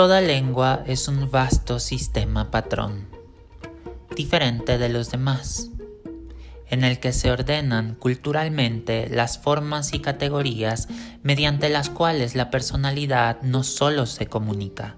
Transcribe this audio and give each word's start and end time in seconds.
Toda 0.00 0.22
lengua 0.22 0.82
es 0.86 1.08
un 1.08 1.30
vasto 1.30 1.78
sistema 1.78 2.50
patrón, 2.50 3.06
diferente 4.16 4.78
de 4.78 4.88
los 4.88 5.10
demás, 5.10 5.68
en 6.70 6.84
el 6.84 7.00
que 7.00 7.12
se 7.12 7.30
ordenan 7.30 7.96
culturalmente 7.96 9.10
las 9.10 9.36
formas 9.36 9.92
y 9.92 9.98
categorías 9.98 10.88
mediante 11.22 11.68
las 11.68 11.90
cuales 11.90 12.34
la 12.34 12.48
personalidad 12.48 13.42
no 13.42 13.62
solo 13.62 14.06
se 14.06 14.26
comunica, 14.26 14.96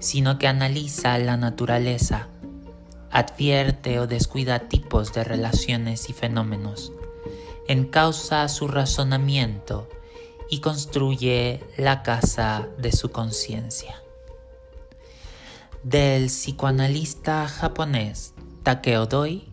sino 0.00 0.38
que 0.38 0.48
analiza 0.48 1.16
la 1.16 1.38
naturaleza, 1.38 2.28
advierte 3.10 4.00
o 4.00 4.06
descuida 4.06 4.68
tipos 4.68 5.14
de 5.14 5.24
relaciones 5.24 6.10
y 6.10 6.12
fenómenos, 6.12 6.92
encausa 7.68 8.46
su 8.50 8.68
razonamiento 8.68 9.88
y 10.54 10.60
construye 10.60 11.64
la 11.76 12.04
casa 12.04 12.68
de 12.78 12.92
su 12.92 13.10
conciencia. 13.10 14.00
Del 15.82 16.26
psicoanalista 16.26 17.48
japonés 17.48 18.34
Takeo 18.62 19.06
Doi 19.06 19.48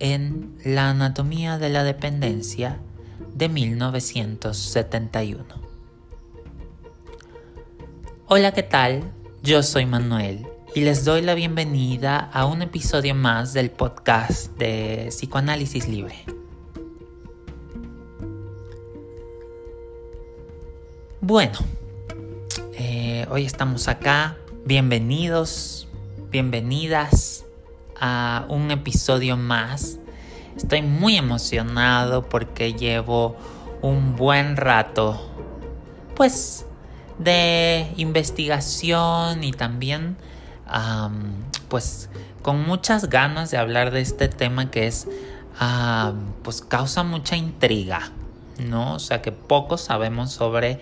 en 0.00 0.54
La 0.66 0.90
anatomía 0.90 1.56
de 1.56 1.70
la 1.70 1.82
dependencia 1.82 2.78
de 3.34 3.48
1971. 3.48 5.46
Hola, 8.26 8.52
¿qué 8.52 8.64
tal? 8.64 9.10
Yo 9.42 9.62
soy 9.62 9.86
Manuel 9.86 10.46
y 10.74 10.82
les 10.82 11.06
doy 11.06 11.22
la 11.22 11.32
bienvenida 11.32 12.18
a 12.18 12.44
un 12.44 12.60
episodio 12.60 13.14
más 13.14 13.54
del 13.54 13.70
podcast 13.70 14.54
de 14.58 15.06
Psicoanálisis 15.08 15.88
Libre. 15.88 16.37
Bueno, 21.28 21.58
eh, 22.72 23.26
hoy 23.28 23.44
estamos 23.44 23.86
acá. 23.88 24.38
Bienvenidos, 24.64 25.86
bienvenidas 26.30 27.44
a 28.00 28.46
un 28.48 28.70
episodio 28.70 29.36
más. 29.36 29.98
Estoy 30.56 30.80
muy 30.80 31.18
emocionado 31.18 32.26
porque 32.30 32.72
llevo 32.72 33.36
un 33.82 34.16
buen 34.16 34.56
rato, 34.56 35.20
pues, 36.16 36.64
de 37.18 37.92
investigación 37.98 39.44
y 39.44 39.52
también, 39.52 40.16
pues, 41.68 42.08
con 42.40 42.64
muchas 42.64 43.10
ganas 43.10 43.50
de 43.50 43.58
hablar 43.58 43.90
de 43.90 44.00
este 44.00 44.28
tema 44.28 44.70
que 44.70 44.86
es, 44.86 45.06
pues, 46.42 46.62
causa 46.62 47.02
mucha 47.02 47.36
intriga, 47.36 48.12
¿no? 48.58 48.94
O 48.94 48.98
sea, 48.98 49.20
que 49.20 49.30
poco 49.30 49.76
sabemos 49.76 50.32
sobre 50.32 50.80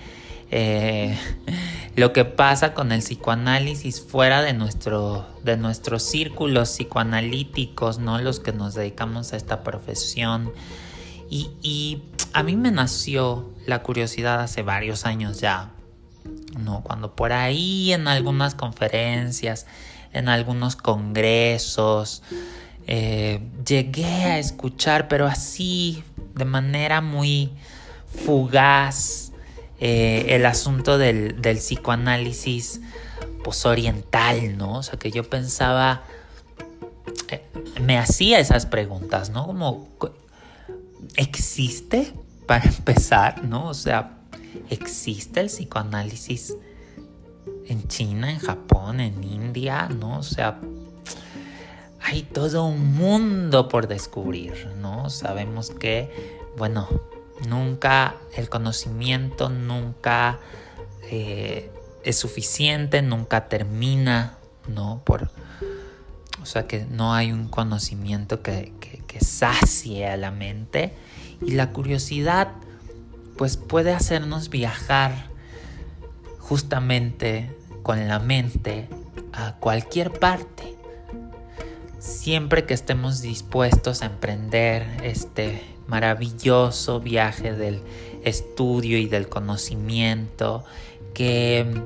eh, 0.50 1.18
lo 1.96 2.12
que 2.12 2.24
pasa 2.24 2.74
con 2.74 2.92
el 2.92 3.00
psicoanálisis 3.00 4.00
fuera 4.02 4.42
de, 4.42 4.52
nuestro, 4.52 5.26
de 5.44 5.56
nuestros 5.56 6.02
círculos 6.02 6.70
psicoanalíticos, 6.70 7.98
¿no? 7.98 8.20
Los 8.20 8.40
que 8.40 8.52
nos 8.52 8.74
dedicamos 8.74 9.32
a 9.32 9.36
esta 9.36 9.62
profesión. 9.62 10.52
Y, 11.28 12.02
a 12.32 12.42
mí 12.42 12.54
me 12.54 12.70
nació 12.70 13.50
la 13.64 13.82
curiosidad 13.82 14.40
hace 14.40 14.62
varios 14.62 15.06
años 15.06 15.40
ya, 15.40 15.70
¿no? 16.58 16.82
Cuando 16.82 17.16
por 17.16 17.32
ahí 17.32 17.94
en 17.94 18.08
algunas 18.08 18.54
conferencias, 18.54 19.66
en 20.12 20.28
algunos 20.28 20.76
congresos, 20.76 22.22
eh, 22.86 23.40
llegué 23.66 24.04
a 24.04 24.38
escuchar, 24.38 25.08
pero 25.08 25.26
así, 25.26 26.04
de 26.34 26.44
manera 26.44 27.00
muy 27.00 27.50
fugaz, 28.06 29.32
eh, 29.78 30.26
el 30.30 30.46
asunto 30.46 30.98
del, 30.98 31.36
psicoanálisis 31.40 32.80
pues 33.44 33.64
oriental, 33.66 34.56
¿no? 34.56 34.78
O 34.78 34.82
sea, 34.82 34.98
que 34.98 35.10
yo 35.10 35.28
pensaba, 35.28 36.02
eh, 37.28 37.44
me 37.80 37.98
hacía 37.98 38.38
esas 38.40 38.66
preguntas, 38.66 39.30
¿no? 39.30 39.46
Como, 39.46 39.88
¿existe 41.16 42.12
para 42.46 42.64
empezar, 42.68 43.44
¿no? 43.44 43.68
O 43.68 43.74
sea, 43.74 44.18
¿existe 44.70 45.40
el 45.40 45.46
psicoanálisis 45.46 46.54
en 47.66 47.86
China, 47.88 48.30
en 48.30 48.38
Japón, 48.38 49.00
en 49.00 49.22
India, 49.22 49.88
¿no? 49.88 50.18
O 50.18 50.22
sea, 50.22 50.58
hay 52.00 52.22
todo 52.22 52.64
un 52.64 52.94
mundo 52.94 53.68
por 53.68 53.88
descubrir, 53.88 54.68
¿no? 54.80 55.10
Sabemos 55.10 55.70
que, 55.70 56.10
bueno, 56.56 56.88
Nunca 57.46 58.16
el 58.34 58.48
conocimiento 58.48 59.50
nunca 59.50 60.38
eh, 61.10 61.70
es 62.02 62.16
suficiente, 62.16 63.02
nunca 63.02 63.48
termina, 63.48 64.38
¿no? 64.68 65.02
Por, 65.04 65.30
o 66.42 66.46
sea 66.46 66.66
que 66.66 66.86
no 66.86 67.14
hay 67.14 67.32
un 67.32 67.48
conocimiento 67.48 68.42
que, 68.42 68.72
que, 68.80 69.02
que 69.06 69.20
sacie 69.20 70.06
a 70.08 70.16
la 70.16 70.30
mente 70.30 70.94
y 71.44 71.52
la 71.52 71.72
curiosidad 71.72 72.52
pues 73.36 73.56
puede 73.56 73.92
hacernos 73.92 74.48
viajar 74.48 75.26
justamente 76.38 77.54
con 77.82 78.08
la 78.08 78.18
mente 78.18 78.88
a 79.32 79.56
cualquier 79.56 80.12
parte. 80.12 80.74
Siempre 81.98 82.64
que 82.64 82.74
estemos 82.74 83.20
dispuestos 83.20 84.02
a 84.02 84.06
emprender 84.06 84.86
este 85.02 85.75
maravilloso 85.86 87.00
viaje 87.00 87.52
del 87.52 87.80
estudio 88.24 88.98
y 88.98 89.06
del 89.06 89.28
conocimiento 89.28 90.64
que, 91.14 91.82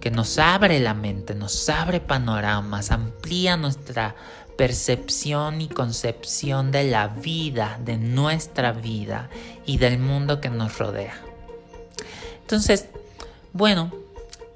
que 0.00 0.10
nos 0.10 0.38
abre 0.38 0.80
la 0.80 0.94
mente, 0.94 1.34
nos 1.34 1.68
abre 1.68 2.00
panoramas, 2.00 2.90
amplía 2.90 3.56
nuestra 3.56 4.14
percepción 4.56 5.60
y 5.60 5.68
concepción 5.68 6.72
de 6.72 6.84
la 6.84 7.08
vida, 7.08 7.78
de 7.84 7.96
nuestra 7.96 8.72
vida 8.72 9.30
y 9.64 9.78
del 9.78 9.98
mundo 9.98 10.40
que 10.40 10.50
nos 10.50 10.78
rodea. 10.78 11.14
Entonces, 12.40 12.86
bueno, 13.52 13.92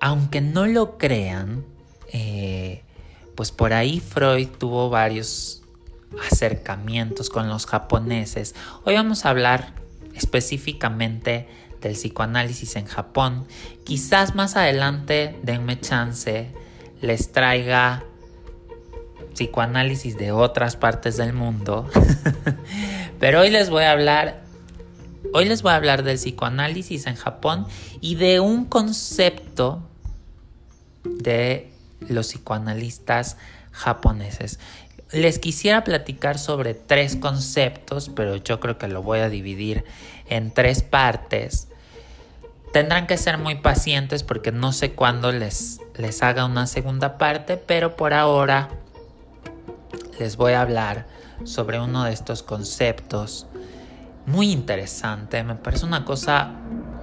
aunque 0.01 0.41
no 0.41 0.67
lo 0.67 0.99
crean, 0.99 1.65
eh, 2.13 2.83
pues 3.37 3.53
por 3.53 3.73
ahí 3.73 4.01
Freud 4.01 4.49
tuvo 4.59 4.91
varios 4.91 5.62
acercamientos 6.31 7.31
con 7.31 7.49
los 7.49 7.67
japoneses. 7.67 8.55
Hoy 8.85 8.95
vamos 8.95 9.25
a 9.25 9.31
hablar 9.31 9.75
específicamente 10.15 11.49
del 11.81 11.95
psicoanálisis 11.95 12.77
en 12.77 12.87
Japón. 12.87 13.47
Quizás 13.85 14.35
más 14.35 14.57
adelante, 14.57 15.39
denme 15.43 15.81
chance, 15.81 16.53
les 17.01 17.33
traiga 17.33 18.05
psicoanálisis 19.35 20.17
de 20.17 20.33
otras 20.33 20.77
partes 20.77 21.17
del 21.17 21.33
mundo. 21.33 21.89
Pero 23.19 23.41
hoy 23.41 23.51
les 23.51 23.71
voy 23.71 23.85
a 23.85 23.93
hablar 23.93 24.43
hoy 25.35 25.45
les 25.47 25.63
voy 25.63 25.73
a 25.73 25.77
hablar 25.77 26.03
del 26.03 26.17
psicoanálisis 26.17 27.07
en 27.07 27.15
Japón 27.15 27.67
y 28.01 28.17
de 28.17 28.41
un 28.41 28.65
concepto 28.65 29.89
de 31.05 31.73
los 32.01 32.29
psicoanalistas 32.29 33.37
japoneses. 33.71 34.59
Les 35.13 35.39
quisiera 35.39 35.85
platicar 35.85 36.39
sobre 36.39 36.73
tres 36.73 37.17
conceptos, 37.17 38.11
pero 38.15 38.37
yo 38.37 38.61
creo 38.61 38.79
que 38.79 38.89
lo 38.89 39.03
voy 39.03 39.19
a 39.19 39.29
dividir 39.29 39.85
en 40.29 40.53
tres 40.53 40.83
partes. 40.83 41.69
Tendrán 42.73 43.07
que 43.07 43.19
ser 43.19 43.37
muy 43.37 43.57
pacientes 43.57 44.23
porque 44.23 44.53
no 44.53 44.73
sé 44.73 44.93
cuándo 44.93 45.31
les, 45.31 45.81
les 45.97 46.23
haga 46.23 46.47
una 46.47 46.67
segunda 46.67 47.19
parte, 47.19 47.59
pero 47.59 47.95
por 47.97 48.15
ahora 48.15 48.71
les 50.19 50.37
voy 50.37 50.55
a 50.55 50.63
hablar 50.63 51.07
sobre 51.45 51.79
uno 51.79 52.05
de 52.05 52.13
estos 52.13 52.43
conceptos 52.43 53.47
muy 54.25 54.51
interesante. 54.51 55.43
Me 55.45 55.57
parece 55.57 55.85
una 55.85 56.07
cosa 56.07 56.53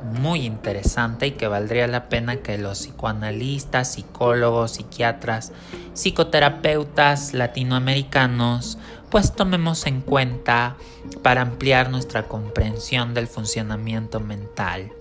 muy 0.10 0.46
interesante 0.46 1.28
y 1.28 1.32
que 1.32 1.48
valdría 1.48 1.88
la 1.88 2.10
pena 2.10 2.38
que 2.38 2.58
los 2.58 2.80
psicoanalistas, 2.80 3.94
psicólogos, 3.94 4.72
psiquiatras, 4.72 5.52
psicoterapeutas 5.94 7.34
latinoamericanos 7.34 8.78
pues 9.10 9.34
tomemos 9.34 9.88
en 9.88 10.02
cuenta 10.02 10.76
para 11.24 11.42
ampliar 11.42 11.90
nuestra 11.90 12.28
comprensión 12.28 13.14
del 13.14 13.28
funcionamiento 13.28 14.20
mental. 14.20 14.92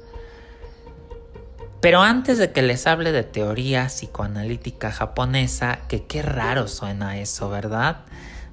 Pero 1.80 2.00
antes 2.00 2.38
de 2.38 2.50
que 2.50 2.62
les 2.62 2.86
hable 2.86 3.12
de 3.12 3.22
teoría 3.22 3.86
psicoanalítica 3.86 4.90
japonesa, 4.90 5.80
que 5.88 6.04
qué 6.04 6.22
raro 6.22 6.66
suena 6.66 7.18
eso, 7.18 7.50
¿verdad? 7.50 7.98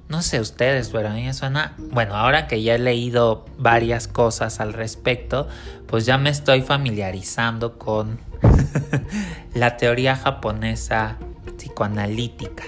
No 0.08 0.22
sé 0.22 0.40
ustedes, 0.40 0.90
pero 0.90 1.08
a 1.08 1.12
mí 1.12 1.24
me 1.24 1.34
suena, 1.34 1.74
bueno, 1.78 2.14
ahora 2.14 2.46
que 2.46 2.62
ya 2.62 2.76
he 2.76 2.78
leído 2.78 3.44
varias 3.58 4.06
cosas 4.06 4.60
al 4.60 4.72
respecto, 4.72 5.48
pues 5.86 6.06
ya 6.06 6.16
me 6.16 6.30
estoy 6.30 6.62
familiarizando 6.62 7.78
con 7.78 8.20
la 9.54 9.76
teoría 9.76 10.14
japonesa 10.14 11.16
psicoanalítica. 11.56 12.64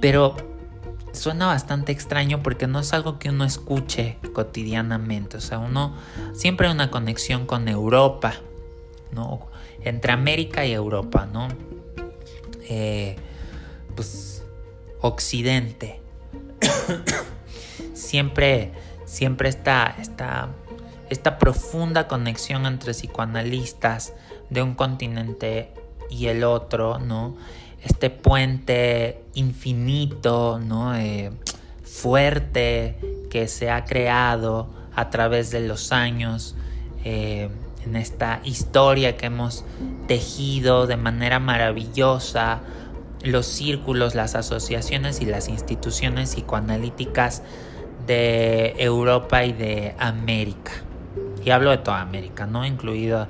Pero 0.00 0.36
suena 1.12 1.46
bastante 1.46 1.90
extraño 1.90 2.42
porque 2.42 2.66
no 2.66 2.80
es 2.80 2.92
algo 2.92 3.18
que 3.18 3.30
uno 3.30 3.44
escuche 3.44 4.18
cotidianamente. 4.32 5.38
O 5.38 5.40
sea, 5.40 5.58
uno 5.58 5.96
siempre 6.34 6.68
hay 6.68 6.72
una 6.74 6.90
conexión 6.90 7.46
con 7.46 7.68
Europa, 7.68 8.34
¿no? 9.10 9.48
entre 9.84 10.12
América 10.12 10.64
y 10.64 10.72
Europa, 10.72 11.28
¿no? 11.30 11.48
Eh, 12.68 13.16
pues 13.94 14.42
Occidente. 15.00 16.00
siempre, 17.94 18.72
siempre 19.04 19.48
está 19.48 19.94
esta, 20.00 20.48
esta 21.10 21.38
profunda 21.38 22.08
conexión 22.08 22.66
entre 22.66 22.92
psicoanalistas 22.92 24.12
de 24.50 24.62
un 24.62 24.74
continente 24.74 25.72
y 26.10 26.26
el 26.26 26.44
otro, 26.44 26.98
¿no? 26.98 27.36
Este 27.82 28.10
puente 28.10 29.22
infinito, 29.34 30.58
¿no? 30.58 30.94
Eh, 30.94 31.30
fuerte 31.82 32.96
que 33.30 33.48
se 33.48 33.70
ha 33.70 33.84
creado 33.84 34.68
a 34.94 35.10
través 35.10 35.50
de 35.50 35.60
los 35.60 35.92
años 35.92 36.54
eh, 37.04 37.48
en 37.84 37.96
esta 37.96 38.40
historia 38.44 39.16
que 39.16 39.26
hemos 39.26 39.64
tejido 40.06 40.86
de 40.86 40.96
manera 40.96 41.38
maravillosa 41.38 42.60
los 43.24 43.46
círculos, 43.46 44.14
las 44.14 44.34
asociaciones 44.34 45.20
y 45.20 45.26
las 45.26 45.48
instituciones 45.48 46.34
psicoanalíticas 46.34 47.42
de 48.06 48.74
Europa 48.78 49.44
y 49.44 49.52
de 49.52 49.94
América. 49.98 50.72
Y 51.44 51.50
hablo 51.50 51.70
de 51.70 51.78
toda 51.78 52.00
América, 52.00 52.46
¿no? 52.46 52.64
Incluido 52.64 53.26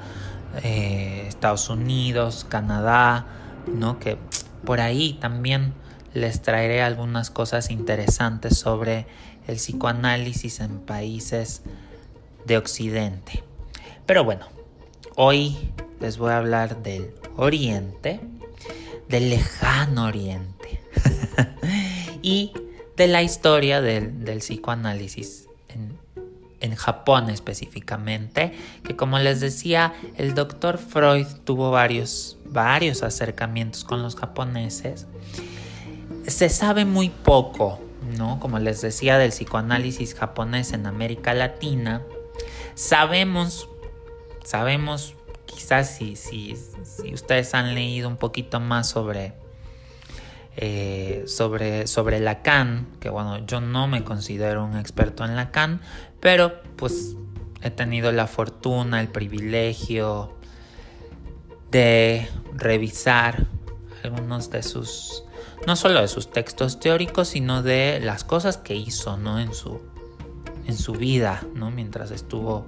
eh, 0.62 1.24
Estados 1.28 1.68
Unidos, 1.68 2.46
Canadá, 2.48 3.26
¿no? 3.66 3.98
Que 3.98 4.18
por 4.64 4.80
ahí 4.80 5.14
también 5.20 5.74
les 6.12 6.42
traeré 6.42 6.82
algunas 6.82 7.30
cosas 7.30 7.70
interesantes 7.70 8.58
sobre 8.58 9.06
el 9.48 9.56
psicoanálisis 9.56 10.60
en 10.60 10.78
países 10.78 11.62
de 12.46 12.56
Occidente. 12.56 13.42
Pero 14.06 14.24
bueno, 14.24 14.46
hoy 15.16 15.72
les 16.00 16.18
voy 16.18 16.30
a 16.30 16.38
hablar 16.38 16.82
del 16.82 17.12
Oriente, 17.36 18.20
del 19.08 19.30
lejano 19.30 20.06
Oriente 20.06 20.80
y 22.22 22.52
de 22.96 23.06
la 23.08 23.22
historia 23.22 23.80
del, 23.80 24.24
del 24.24 24.38
psicoanálisis 24.38 25.48
en, 25.68 25.98
en, 26.60 26.74
Japón 26.76 27.28
específicamente, 27.28 28.52
que 28.84 28.96
como 28.96 29.18
les 29.18 29.40
decía, 29.40 29.94
el 30.16 30.34
doctor 30.34 30.78
Freud 30.78 31.26
tuvo 31.44 31.70
varios, 31.70 32.38
varios 32.46 33.02
acercamientos 33.02 33.84
con 33.84 34.02
los 34.02 34.16
japoneses. 34.16 35.06
Se 36.26 36.48
sabe 36.48 36.84
muy 36.84 37.10
poco, 37.10 37.80
¿no? 38.16 38.38
Como 38.40 38.58
les 38.58 38.80
decía, 38.80 39.18
del 39.18 39.30
psicoanálisis 39.30 40.14
japonés 40.14 40.72
en 40.72 40.86
América 40.86 41.34
Latina. 41.34 42.02
Sabemos, 42.74 43.68
sabemos, 44.44 45.14
quizás 45.54 45.96
si, 45.96 46.16
si, 46.16 46.56
si 46.82 47.14
ustedes 47.14 47.54
han 47.54 47.74
leído 47.74 48.08
un 48.08 48.16
poquito 48.16 48.60
más 48.60 48.88
sobre 48.88 49.34
eh, 50.56 51.24
sobre, 51.26 51.88
sobre 51.88 52.20
Lacan, 52.20 52.86
que 53.00 53.10
bueno, 53.10 53.44
yo 53.44 53.60
no 53.60 53.88
me 53.88 54.04
considero 54.04 54.64
un 54.64 54.76
experto 54.76 55.24
en 55.24 55.34
Lacan, 55.34 55.80
pero 56.20 56.62
pues 56.76 57.16
he 57.60 57.70
tenido 57.70 58.12
la 58.12 58.28
fortuna, 58.28 59.00
el 59.00 59.08
privilegio 59.08 60.32
de 61.72 62.28
revisar 62.52 63.46
algunos 64.04 64.50
de 64.50 64.62
sus, 64.62 65.24
no 65.66 65.74
solo 65.74 66.00
de 66.00 66.06
sus 66.06 66.30
textos 66.30 66.78
teóricos, 66.78 67.28
sino 67.28 67.64
de 67.64 67.98
las 68.00 68.22
cosas 68.22 68.56
que 68.56 68.76
hizo, 68.76 69.16
¿no? 69.16 69.40
En 69.40 69.54
su, 69.54 69.80
en 70.66 70.76
su 70.76 70.92
vida, 70.92 71.42
¿no? 71.54 71.72
Mientras 71.72 72.12
estuvo 72.12 72.64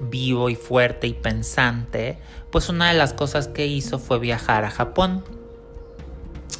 vivo 0.00 0.50
y 0.50 0.56
fuerte 0.56 1.06
y 1.06 1.14
pensante, 1.14 2.18
pues 2.50 2.68
una 2.68 2.88
de 2.88 2.98
las 2.98 3.12
cosas 3.12 3.48
que 3.48 3.66
hizo 3.66 3.98
fue 3.98 4.18
viajar 4.18 4.64
a 4.64 4.70
Japón 4.70 5.24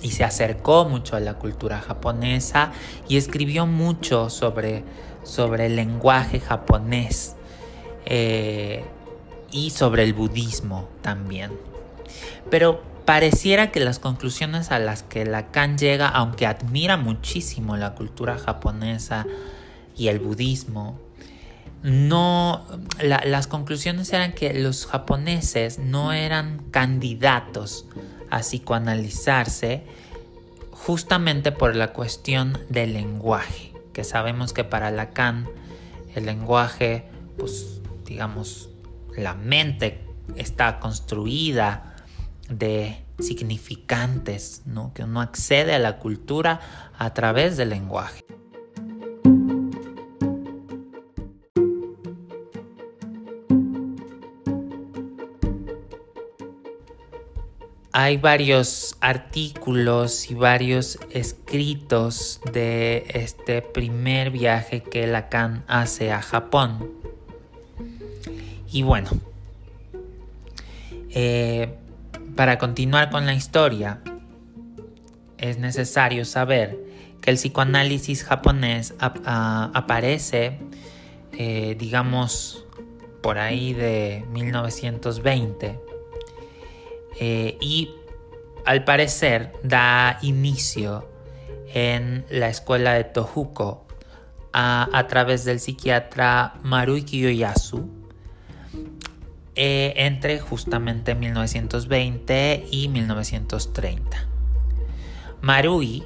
y 0.02 0.10
se 0.10 0.24
acercó 0.24 0.84
mucho 0.84 1.16
a 1.16 1.20
la 1.20 1.34
cultura 1.34 1.80
japonesa 1.80 2.72
y 3.08 3.16
escribió 3.16 3.66
mucho 3.66 4.30
sobre, 4.30 4.84
sobre 5.22 5.66
el 5.66 5.76
lenguaje 5.76 6.40
japonés 6.40 7.34
eh, 8.04 8.84
y 9.50 9.70
sobre 9.70 10.02
el 10.04 10.12
budismo 10.12 10.88
también. 11.02 11.52
Pero 12.50 12.82
pareciera 13.04 13.72
que 13.72 13.80
las 13.80 13.98
conclusiones 13.98 14.70
a 14.70 14.78
las 14.78 15.02
que 15.02 15.24
Lacan 15.24 15.78
llega, 15.78 16.08
aunque 16.08 16.46
admira 16.46 16.96
muchísimo 16.96 17.76
la 17.76 17.94
cultura 17.94 18.38
japonesa 18.38 19.26
y 19.96 20.08
el 20.08 20.18
budismo, 20.18 21.00
no, 21.86 22.66
las 23.00 23.46
conclusiones 23.46 24.12
eran 24.12 24.32
que 24.32 24.52
los 24.52 24.86
japoneses 24.86 25.78
no 25.78 26.12
eran 26.12 26.58
candidatos 26.72 27.86
a 28.28 28.40
psicoanalizarse 28.40 29.84
justamente 30.72 31.52
por 31.52 31.76
la 31.76 31.92
cuestión 31.92 32.58
del 32.70 32.94
lenguaje, 32.94 33.72
que 33.92 34.02
sabemos 34.02 34.52
que 34.52 34.64
para 34.64 34.90
Lacan 34.90 35.48
el 36.16 36.26
lenguaje, 36.26 37.08
pues 37.38 37.80
digamos, 38.04 38.68
la 39.16 39.34
mente 39.34 40.04
está 40.34 40.80
construida 40.80 41.94
de 42.48 43.00
significantes, 43.20 44.62
¿no? 44.66 44.92
que 44.92 45.04
uno 45.04 45.20
accede 45.20 45.72
a 45.72 45.78
la 45.78 45.98
cultura 45.98 46.60
a 46.98 47.14
través 47.14 47.56
del 47.56 47.68
lenguaje. 47.68 48.24
Hay 57.98 58.18
varios 58.18 58.94
artículos 59.00 60.30
y 60.30 60.34
varios 60.34 60.98
escritos 61.12 62.42
de 62.52 63.06
este 63.08 63.62
primer 63.62 64.30
viaje 64.30 64.82
que 64.82 65.06
Lacan 65.06 65.64
hace 65.66 66.12
a 66.12 66.20
Japón. 66.20 66.90
Y 68.70 68.82
bueno, 68.82 69.08
eh, 71.08 71.74
para 72.36 72.58
continuar 72.58 73.08
con 73.08 73.24
la 73.24 73.32
historia, 73.32 74.02
es 75.38 75.56
necesario 75.56 76.26
saber 76.26 76.78
que 77.22 77.30
el 77.30 77.38
psicoanálisis 77.38 78.24
japonés 78.24 78.92
aparece, 79.00 80.58
eh, 81.32 81.74
digamos, 81.78 82.66
por 83.22 83.38
ahí 83.38 83.72
de 83.72 84.26
1920 84.32 85.85
eh, 87.18 87.56
y 87.60 87.90
al 88.64 88.84
parecer 88.84 89.52
da 89.62 90.18
inicio 90.22 91.08
en 91.72 92.24
la 92.30 92.48
escuela 92.48 92.94
de 92.94 93.04
Tohuko 93.04 93.86
a, 94.52 95.06
través 95.08 95.44
del 95.44 95.60
psiquiatra 95.60 96.54
Marui 96.62 97.02
Kiyoyasu 97.02 97.90
eh, 99.54 99.92
entre 99.96 100.40
justamente 100.40 101.14
1920 101.14 102.66
y 102.70 102.88
1930. 102.88 104.26
Marui 105.42 106.04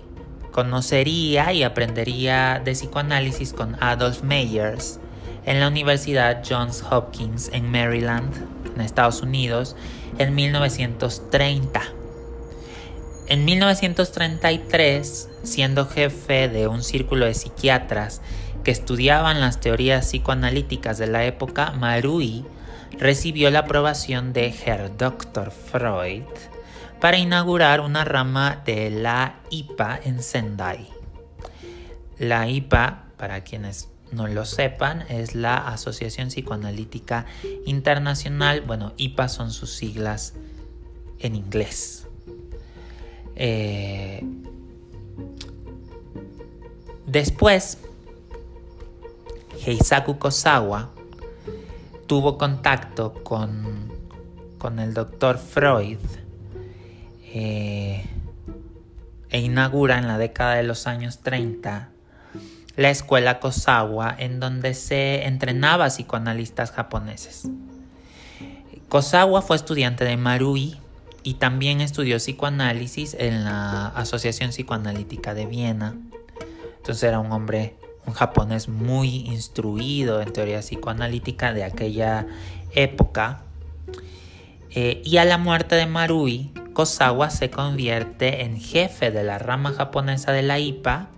conocería 0.50 1.52
y 1.52 1.62
aprendería 1.62 2.61
de 2.64 2.73
psicoanálisis 2.73 3.52
con 3.52 3.76
Adolf 3.81 4.23
Meyers 4.23 4.99
en 5.47 5.61
la 5.61 5.69
Universidad 5.69 6.43
Johns 6.49 6.85
Hopkins 6.90 7.50
en 7.52 7.71
Maryland, 7.71 8.35
en 8.81 8.87
Estados 8.87 9.23
Unidos, 9.23 9.77
en 10.19 10.35
1930. 10.35 11.83
En 13.29 13.45
1933, 13.45 15.29
siendo 15.45 15.87
jefe 15.87 16.49
de 16.49 16.67
un 16.67 16.83
círculo 16.83 17.27
de 17.27 17.35
psiquiatras 17.35 18.23
que 18.65 18.73
estudiaban 18.73 19.41
las 19.41 19.61
teorías 19.61 20.07
psicoanalíticas 20.07 20.99
de 20.99 21.07
la 21.07 21.25
época, 21.25 21.71
Marui 21.73 22.45
recibió 22.99 23.51
la 23.51 23.61
aprobación 23.61 24.33
de 24.33 24.55
Herr 24.65 24.97
Dr. 24.97 25.51
Freud 25.53 26.25
para 27.01 27.19
inaugurar 27.19 27.81
una 27.81 28.05
rama 28.05 28.63
de 28.67 28.91
la 28.91 29.41
IPA 29.51 30.01
en 30.05 30.23
Sendai. 30.23 30.89
La 32.19 32.49
IPA, 32.49 33.05
para 33.17 33.43
quienes 33.43 33.90
no 34.12 34.26
lo 34.26 34.45
sepan, 34.45 35.05
es 35.09 35.35
la 35.35 35.57
Asociación 35.57 36.29
Psicoanalítica 36.29 37.26
Internacional. 37.64 38.62
Bueno, 38.62 38.93
IPA 38.97 39.29
son 39.29 39.52
sus 39.52 39.73
siglas 39.73 40.35
en 41.19 41.37
inglés. 41.37 42.07
Eh, 43.37 44.23
después, 47.07 47.79
Heisaku 49.64 50.19
Kosawa 50.19 50.90
tuvo 52.07 52.38
contacto 52.38 53.14
con, 53.23 53.93
con 54.59 54.79
el 54.79 54.95
doctor 54.95 55.38
Freud 55.38 55.99
eh, 57.33 58.05
e 59.29 59.40
inaugura 59.40 59.99
en 59.99 60.09
la 60.09 60.19
década 60.19 60.55
de 60.55 60.64
los 60.64 60.87
años 60.87 61.21
30 61.21 61.90
la 62.77 62.91
escuela 62.91 63.41
Kosawa, 63.41 64.15
en 64.19 64.41
donde 64.41 64.75
se 64.75 65.27
entrenaba 65.27 65.89
psicoanalistas 65.89 66.71
japoneses. 66.71 67.49
Kosawa 68.89 69.43
fue 69.43 69.57
estudiante 69.57 70.05
de 70.05 70.17
Marui 70.17 70.77
y 71.23 71.35
también 71.35 71.81
estudió 71.81 72.17
psicoanálisis 72.17 73.15
en 73.15 73.45
la 73.45 73.89
Asociación 73.89 74.50
Psicoanalítica 74.50 75.35
de 75.35 75.47
Viena. 75.47 75.97
Entonces 76.79 77.03
era 77.03 77.19
un 77.19 77.31
hombre, 77.31 77.77
un 78.07 78.15
japonés 78.15 78.69
muy 78.69 79.17
instruido 79.27 80.23
en 80.23 80.33
teoría 80.33 80.61
psicoanalítica 80.61 81.53
de 81.53 81.65
aquella 81.65 82.27
época. 82.75 83.43
Eh, 84.71 85.03
y 85.05 85.19
a 85.19 85.25
la 85.25 85.39
muerte 85.39 85.75
de 85.75 85.87
Marui, 85.87 86.53
Kosawa 86.73 87.31
se 87.31 87.50
convierte 87.50 88.43
en 88.43 88.59
jefe 88.59 89.11
de 89.11 89.23
la 89.23 89.39
rama 89.39 89.73
japonesa 89.73 90.33
de 90.33 90.43
la 90.43 90.59
IPA 90.59 91.09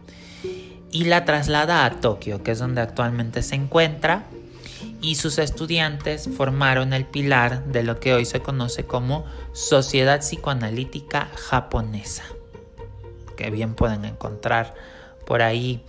y 0.92 1.04
la 1.04 1.24
traslada 1.24 1.84
a 1.84 2.00
Tokio, 2.00 2.42
que 2.44 2.52
es 2.52 2.58
donde 2.58 2.82
actualmente 2.82 3.42
se 3.42 3.56
encuentra, 3.56 4.26
y 5.00 5.16
sus 5.16 5.38
estudiantes 5.38 6.28
formaron 6.36 6.92
el 6.92 7.06
pilar 7.06 7.64
de 7.64 7.82
lo 7.82 7.98
que 7.98 8.14
hoy 8.14 8.24
se 8.24 8.40
conoce 8.40 8.84
como 8.84 9.24
Sociedad 9.52 10.20
Psicoanalítica 10.20 11.28
Japonesa, 11.34 12.22
que 13.36 13.50
bien 13.50 13.74
pueden 13.74 14.04
encontrar 14.04 14.74
por 15.26 15.42
ahí 15.42 15.84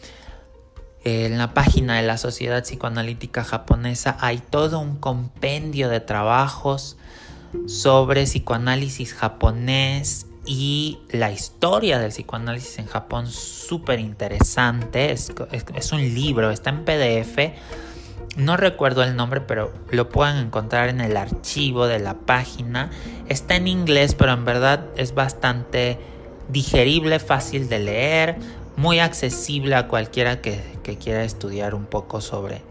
en 1.04 1.38
la 1.38 1.54
página 1.54 1.98
de 1.98 2.08
la 2.08 2.18
Sociedad 2.18 2.64
Psicoanalítica 2.64 3.44
Japonesa 3.44 4.18
hay 4.22 4.38
todo 4.38 4.80
un 4.80 4.96
compendio 4.96 5.90
de 5.90 6.00
trabajos 6.00 6.98
sobre 7.68 8.24
psicoanálisis 8.24 9.14
japonés 9.14 10.28
y 10.46 11.00
la 11.10 11.32
historia 11.32 12.00
del 12.00 12.12
psicoanálisis 12.12 12.80
en 12.80 12.88
Japón 12.88 13.28
súper 13.28 14.00
interesante. 14.00 15.12
Es, 15.12 15.32
un 15.92 16.14
libro, 16.14 16.52
está 16.52 16.70
en 16.70 16.84
PDF. 16.84 17.54
No 18.36 18.58
recuerdo 18.58 19.04
el 19.04 19.16
nombre, 19.16 19.42
pero 19.42 19.74
lo 19.92 20.10
pueden 20.10 20.38
encontrar 20.38 20.90
en 20.90 21.00
el 21.00 21.16
archivo 21.16 21.88
de 21.88 22.00
la 22.00 22.16
página. 22.16 22.90
Está 23.30 23.56
en 23.56 23.68
inglés, 23.68 24.16
pero 24.16 24.34
en 24.34 24.44
verdad 24.44 24.86
es 24.98 25.14
bastante 25.14 25.98
digerible, 26.50 27.20
fácil 27.20 27.70
de 27.70 27.80
leer, 27.80 28.38
muy 28.76 29.00
accesible 29.00 29.76
a 29.76 29.88
cualquiera 29.88 30.42
que, 30.42 30.62
quiera 31.02 31.24
estudiar 31.24 31.74
un 31.74 31.86
poco 31.86 32.20
sobre, 32.20 32.62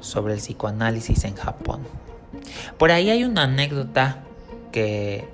sobre 0.00 0.34
el 0.34 0.40
psicoanálisis 0.40 1.22
en 1.24 1.36
Japón. 1.36 1.82
Por 2.78 2.90
ahí 2.90 3.10
hay 3.10 3.22
una 3.22 3.44
anécdota 3.44 4.24
que, 4.72 5.28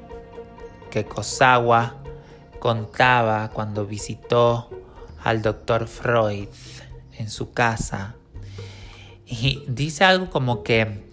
que 0.97 1.05
Kosawa 1.05 1.97
contaba 2.59 3.51
cuando 3.51 3.85
visitó 3.85 4.71
al 5.23 5.43
doctor 5.43 5.89
Freud 5.89 6.49
en 7.19 7.29
su 7.29 7.53
casa. 7.53 8.15
Y 9.27 9.63
dice 9.69 10.05
algo 10.05 10.31
como 10.31 10.63
que 10.63 11.05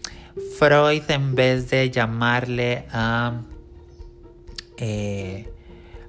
Freud 0.58 1.04
en 1.10 1.36
vez 1.36 1.70
de 1.70 1.92
llamarle 1.92 2.88
a, 2.94 3.42
eh, 4.78 5.52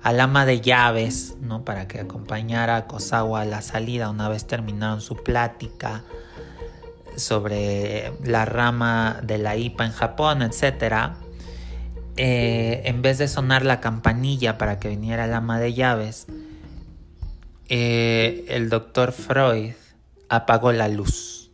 al 0.05 0.21
ama 0.21 0.47
de 0.47 0.61
llaves, 0.61 1.35
¿no? 1.41 1.65
Para 1.65 1.89
que 1.89 1.99
acompañara 1.99 2.77
a 2.77 2.87
Kosawa 2.87 3.41
a 3.41 3.45
la 3.45 3.61
salida 3.61 4.09
una 4.09 4.29
vez 4.29 4.47
terminaron 4.47 5.01
su 5.01 5.17
plática, 5.17 6.05
sobre 7.17 8.13
la 8.23 8.45
rama 8.45 9.19
de 9.23 9.39
la 9.39 9.57
IPA 9.57 9.87
en 9.87 9.93
Japón, 9.93 10.43
etc., 10.43 11.24
eh, 12.17 12.83
en 12.85 13.03
vez 13.03 13.19
de 13.19 13.29
sonar 13.29 13.65
la 13.65 13.81
campanilla 13.81 14.59
para 14.59 14.79
que 14.79 14.89
viniera 14.89 15.25
el 15.25 15.33
ama 15.33 15.59
de 15.59 15.75
llaves, 15.75 16.27
eh, 17.69 18.45
el 18.49 18.69
doctor 18.69 19.13
Freud 19.13 19.73
apagó 20.29 20.73
la 20.73 20.89
luz. 20.89 21.51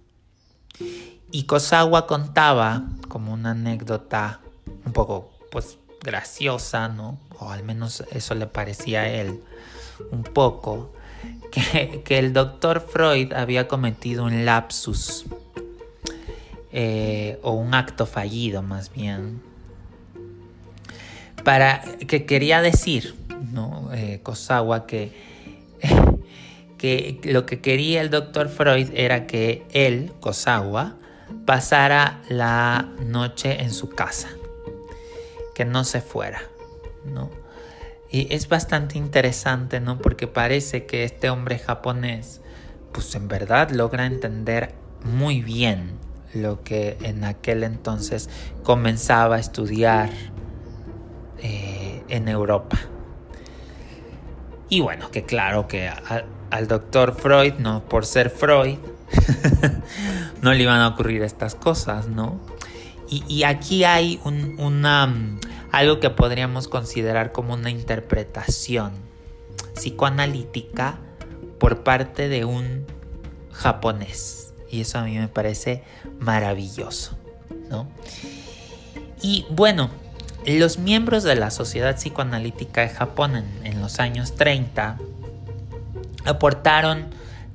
Y 1.32 1.44
Kosawa 1.44 2.06
contaba 2.06 2.84
como 3.08 3.32
una 3.32 3.52
anécdota 3.52 4.40
un 4.84 4.92
poco 4.92 5.30
pues 5.50 5.78
graciosa, 6.02 6.88
¿no? 6.88 7.18
O 7.38 7.50
al 7.50 7.62
menos 7.62 8.04
eso 8.10 8.34
le 8.34 8.46
parecía 8.46 9.02
a 9.02 9.08
él 9.08 9.40
un 10.10 10.24
poco, 10.24 10.92
que, 11.50 12.18
el 12.18 12.32
doctor 12.32 12.80
Freud 12.80 13.32
había 13.32 13.68
cometido 13.68 14.24
un 14.24 14.44
lapsus 14.44 15.26
eh, 16.72 17.38
o 17.42 17.52
un 17.52 17.74
acto 17.74 18.06
fallido 18.06 18.62
más 18.62 18.92
bien, 18.92 19.42
para 21.44 21.82
que 22.06 22.26
quería 22.26 22.60
decir, 22.60 23.14
¿no? 23.52 23.90
Eh, 23.92 24.20
Kosawa, 24.22 24.86
que, 24.86 25.12
que 26.78 27.20
lo 27.24 27.46
que 27.46 27.60
quería 27.60 28.00
el 28.00 28.10
doctor 28.10 28.48
Freud 28.48 28.90
era 28.94 29.26
que 29.26 29.64
él, 29.72 30.12
Kosawa, 30.20 30.96
pasara 31.46 32.22
la 32.28 32.88
noche 33.04 33.62
en 33.62 33.72
su 33.72 33.90
casa, 33.90 34.28
que 35.54 35.64
no 35.64 35.84
se 35.84 36.00
fuera, 36.00 36.42
¿no? 37.04 37.30
Y 38.10 38.32
es 38.34 38.48
bastante 38.48 38.98
interesante, 38.98 39.80
¿no? 39.80 39.98
Porque 39.98 40.26
parece 40.26 40.84
que 40.84 41.04
este 41.04 41.30
hombre 41.30 41.58
japonés, 41.58 42.40
pues 42.92 43.14
en 43.14 43.28
verdad 43.28 43.70
logra 43.70 44.06
entender 44.06 44.74
muy 45.04 45.42
bien 45.42 45.92
lo 46.34 46.62
que 46.62 46.96
en 47.02 47.24
aquel 47.24 47.62
entonces 47.62 48.28
comenzaba 48.62 49.36
a 49.36 49.40
estudiar 49.40 50.10
eh, 51.42 52.02
en 52.08 52.28
Europa. 52.28 52.78
Y 54.68 54.80
bueno, 54.80 55.10
que 55.10 55.24
claro 55.24 55.66
que 55.66 55.90
al 56.50 56.68
doctor 56.68 57.14
Freud, 57.14 57.54
no 57.58 57.84
por 57.84 58.06
ser 58.06 58.30
Freud, 58.30 58.78
no 60.42 60.52
le 60.54 60.62
iban 60.62 60.80
a 60.80 60.88
ocurrir 60.88 61.22
estas 61.22 61.54
cosas, 61.54 62.08
¿no? 62.08 62.40
Y, 63.08 63.42
aquí 63.42 63.82
hay 63.82 64.20
una, 64.24 65.12
algo 65.72 65.98
que 65.98 66.10
podríamos 66.10 66.68
considerar 66.68 67.32
como 67.32 67.54
una 67.54 67.68
interpretación 67.68 68.92
psicoanalítica 69.74 70.98
por 71.58 71.82
parte 71.82 72.28
de 72.28 72.44
un 72.44 72.86
japonés 73.50 74.50
y 74.70 74.80
eso 74.82 74.98
a 74.98 75.02
mí 75.02 75.18
me 75.18 75.28
parece 75.28 75.82
maravilloso, 76.20 77.18
¿no? 77.68 77.88
Y 79.22 79.44
bueno, 79.50 79.90
los 80.46 80.78
miembros 80.78 81.22
de 81.22 81.36
la 81.36 81.50
Sociedad 81.50 81.96
Psicoanalítica 81.96 82.82
de 82.82 82.88
Japón 82.88 83.44
en, 83.62 83.80
los 83.80 84.00
años 84.00 84.34
30 84.34 84.98
aportaron 86.24 87.08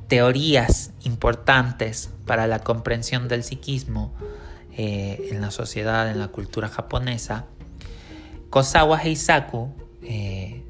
teorías 0.07 0.91
importantes 1.03 2.09
para 2.25 2.47
la 2.47 2.59
comprensión 2.59 3.27
del 3.27 3.43
psiquismo 3.43 4.13
eh, 4.77 5.29
en 5.31 5.41
la 5.41 5.51
sociedad, 5.51 6.09
en 6.11 6.19
la 6.19 6.27
cultura 6.27 6.67
japonesa. 6.67 7.45
Kosawa 8.49 9.01
Heisaku, 9.01 9.73
eh, 10.03 10.63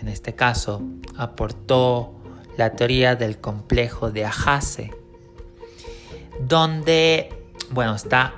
en 0.00 0.08
este 0.08 0.34
caso, 0.34 0.82
aportó 1.16 2.14
la 2.56 2.74
teoría 2.74 3.14
del 3.14 3.38
complejo 3.38 4.10
de 4.10 4.24
Ahase, 4.24 4.90
donde, 6.40 7.28
bueno, 7.70 7.94
está, 7.94 8.34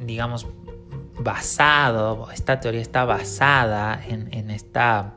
digamos, 0.00 0.46
basado, 1.22 2.30
esta 2.32 2.60
teoría 2.60 2.80
está 2.80 3.04
basada 3.04 4.00
en, 4.06 4.50
esta, 4.50 5.14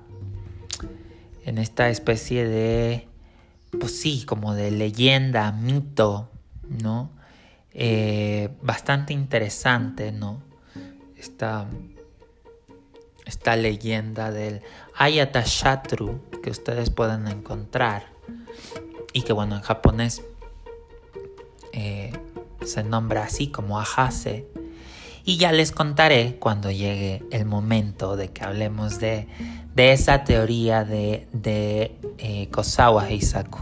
en 1.43 1.57
esta 1.57 1.89
especie 1.89 2.47
de, 2.47 3.07
pues 3.79 3.99
sí, 3.99 4.25
como 4.25 4.53
de 4.53 4.71
leyenda, 4.71 5.51
mito, 5.51 6.29
¿no? 6.67 7.11
Eh, 7.73 8.49
bastante 8.61 9.13
interesante, 9.13 10.11
¿no? 10.11 10.41
Esta, 11.17 11.67
esta 13.25 13.55
leyenda 13.55 14.31
del 14.31 14.61
Ayata 14.95 15.43
Shatru 15.45 16.21
que 16.41 16.51
ustedes 16.51 16.89
pueden 16.89 17.27
encontrar 17.27 18.03
y 19.13 19.23
que 19.23 19.33
bueno 19.33 19.55
en 19.55 19.61
japonés 19.61 20.23
eh, 21.73 22.13
se 22.63 22.83
nombra 22.83 23.23
así 23.23 23.47
como 23.47 23.79
Ahase. 23.79 24.47
Y 25.27 25.37
ya 25.37 25.51
les 25.51 25.71
contaré 25.71 26.37
cuando 26.39 26.69
llegue 26.69 27.23
el 27.31 27.45
momento 27.45 28.15
de 28.15 28.29
que 28.29 28.43
hablemos 28.43 28.99
de, 28.99 29.27
esa 29.75 30.23
teoría 30.23 30.83
de, 30.83 31.27
de 31.33 31.97
eh, 32.19 32.47
Kosawa 32.51 33.09
Heisaku. 33.09 33.59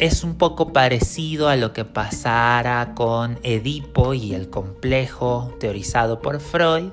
Es 0.00 0.24
un 0.24 0.36
poco 0.36 0.72
parecido 0.72 1.48
a 1.48 1.56
lo 1.56 1.74
que 1.74 1.84
pasara 1.84 2.94
con 2.94 3.38
Edipo 3.42 4.14
y 4.14 4.34
el 4.34 4.48
complejo 4.48 5.54
teorizado 5.60 6.22
por 6.22 6.40
Freud, 6.40 6.90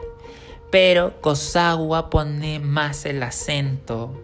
pero 0.69 1.21
Kosawa 1.21 2.09
pone 2.09 2.59
más 2.59 3.05
el 3.05 3.23
acento 3.23 4.21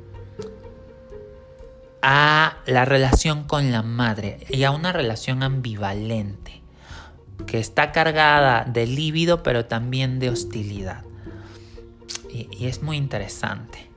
a 2.02 2.58
la 2.66 2.84
relación 2.84 3.46
con 3.46 3.72
la 3.72 3.84
madre 3.84 4.46
y 4.50 4.64
a 4.66 4.72
una 4.72 4.92
relación 4.92 5.44
ambivalente 5.44 6.59
que 7.46 7.60
está 7.60 7.92
cargada 7.92 8.66
de 8.66 8.86
líbido 8.86 9.44
pero 9.44 9.66
también 9.66 10.20
de 10.20 10.30
hostilidad. 10.30 11.04
Y, 12.32 12.66
es 12.66 12.82
muy 12.82 12.98
interesante. 12.98 13.90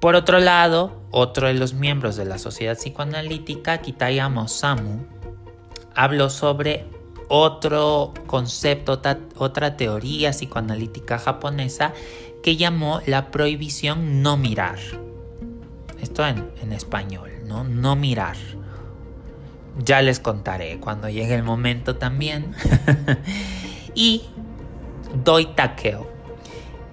Por 0.00 0.14
otro 0.14 0.38
lado, 0.38 1.00
otro 1.10 1.48
de 1.48 1.54
los 1.54 1.74
miembros 1.74 2.16
de 2.16 2.24
la 2.24 2.38
sociedad 2.38 2.76
psicoanalítica, 2.76 3.78
Kitayama 3.78 4.42
Osamu, 4.42 5.06
habló 5.94 6.30
sobre 6.30 6.86
otro 7.28 8.14
concepto, 8.26 9.00
otra 9.36 9.76
teoría 9.76 10.30
psicoanalítica 10.30 11.18
japonesa 11.18 11.92
que 12.42 12.56
llamó 12.56 13.00
la 13.06 13.30
prohibición 13.30 14.22
no 14.22 14.36
mirar. 14.36 14.78
Esto 16.00 16.24
en, 16.24 16.50
en 16.62 16.72
español, 16.72 17.30
¿no? 17.44 17.64
No 17.64 17.96
mirar. 17.96 18.36
Ya 19.78 20.02
les 20.02 20.20
contaré 20.20 20.78
cuando 20.80 21.08
llegue 21.08 21.34
el 21.34 21.42
momento 21.42 21.96
también. 21.96 22.54
y 23.94 24.24
Doi 25.24 25.54
Takeo, 25.54 26.10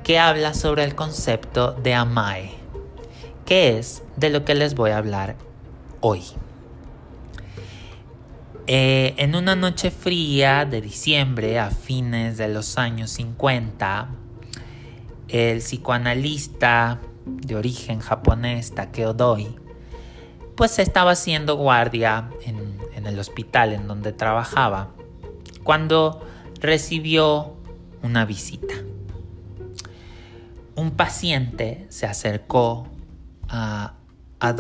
que 0.04 0.20
habla 0.20 0.54
sobre 0.54 0.84
el 0.84 0.96
concepto 0.96 1.74
de 1.74 1.94
amae, 1.94 2.52
que 3.46 3.78
es 3.78 4.04
de 4.16 4.30
lo 4.30 4.46
que 4.46 4.56
les 4.56 4.76
voy 4.76 4.92
a 4.92 4.98
hablar 4.98 5.36
hoy. 6.02 6.24
Eh, 8.68 9.14
en 9.18 9.36
una 9.36 9.56
noche 9.56 9.92
fría 9.92 10.66
de 10.66 10.82
diciembre 10.82 11.60
a 11.60 11.70
fines 11.70 12.38
de 12.38 12.48
los 12.48 12.78
años 12.80 13.12
50, 13.12 14.10
el 15.28 15.60
psicoanalista 15.60 17.00
de 17.26 17.56
origen 17.56 18.00
japonés 18.00 18.74
Takeo 18.74 19.14
Doi, 19.14 19.56
pues 20.56 20.80
estaba 20.80 21.12
haciendo 21.12 21.56
guardia 21.56 22.30
en, 22.46 22.76
el 23.06 23.20
hospital 23.20 23.74
en 23.74 23.88
donde 23.88 24.14
trabajaba, 24.14 24.90
cuando 25.64 26.26
recibió 26.60 27.56
una 28.02 28.26
visita. 28.26 28.74
Un 30.76 30.90
paciente 30.92 31.86
se 31.90 32.08
acercó 32.08 32.88
a, 33.48 33.94
a 34.40 34.56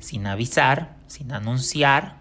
sin 0.00 0.26
avisar, 0.26 0.96
sin 1.06 1.30
anunciar, 1.30 2.20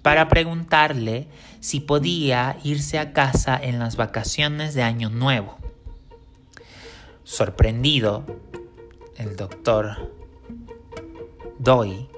para 0.00 0.28
preguntarle 0.28 1.28
si 1.60 1.80
podía 1.80 2.56
irse 2.64 2.98
a 2.98 3.12
casa 3.12 3.60
en 3.62 3.78
las 3.78 3.96
vacaciones 3.96 4.72
de 4.72 4.82
Año 4.82 5.10
Nuevo. 5.10 5.58
Sorprendido, 7.24 8.24
el 9.16 9.36
doctor 9.36 10.15
Doi, 11.58 12.08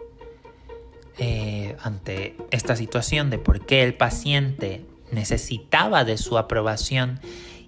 eh, 1.19 1.77
ante 1.83 2.37
esta 2.51 2.77
situación 2.77 3.31
de 3.31 3.39
por 3.39 3.67
qué 3.67 3.83
el 3.83 3.95
paciente 3.95 4.87
necesitaba 5.11 6.05
de 6.05 6.19
su 6.19 6.39
aprobación 6.39 7.21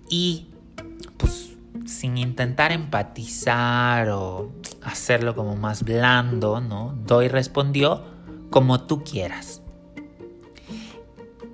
y 0.08 0.48
pues 1.16 1.52
sin 1.86 2.18
intentar 2.18 2.72
empatizar 2.72 4.10
o 4.10 4.50
hacerlo 4.82 5.34
como 5.34 5.56
más 5.56 5.82
blando, 5.82 6.60
¿no? 6.60 6.94
Doi 7.04 7.28
respondió 7.28 8.04
como 8.50 8.82
tú 8.82 9.04
quieras. 9.04 9.62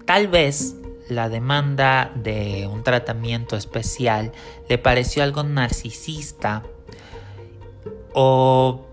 Tal 0.05 0.29
vez 0.29 0.77
la 1.09 1.29
demanda 1.29 2.11
de 2.15 2.69
un 2.71 2.83
tratamiento 2.83 3.57
especial 3.57 4.33
le 4.69 4.79
pareció 4.79 5.23
algo 5.23 5.43
narcisista 5.43 6.63
o 8.13 8.86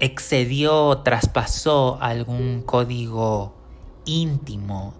excedió 0.00 0.98
traspasó 0.98 1.98
algún 2.00 2.62
código 2.62 3.54
íntimo. 4.04 4.94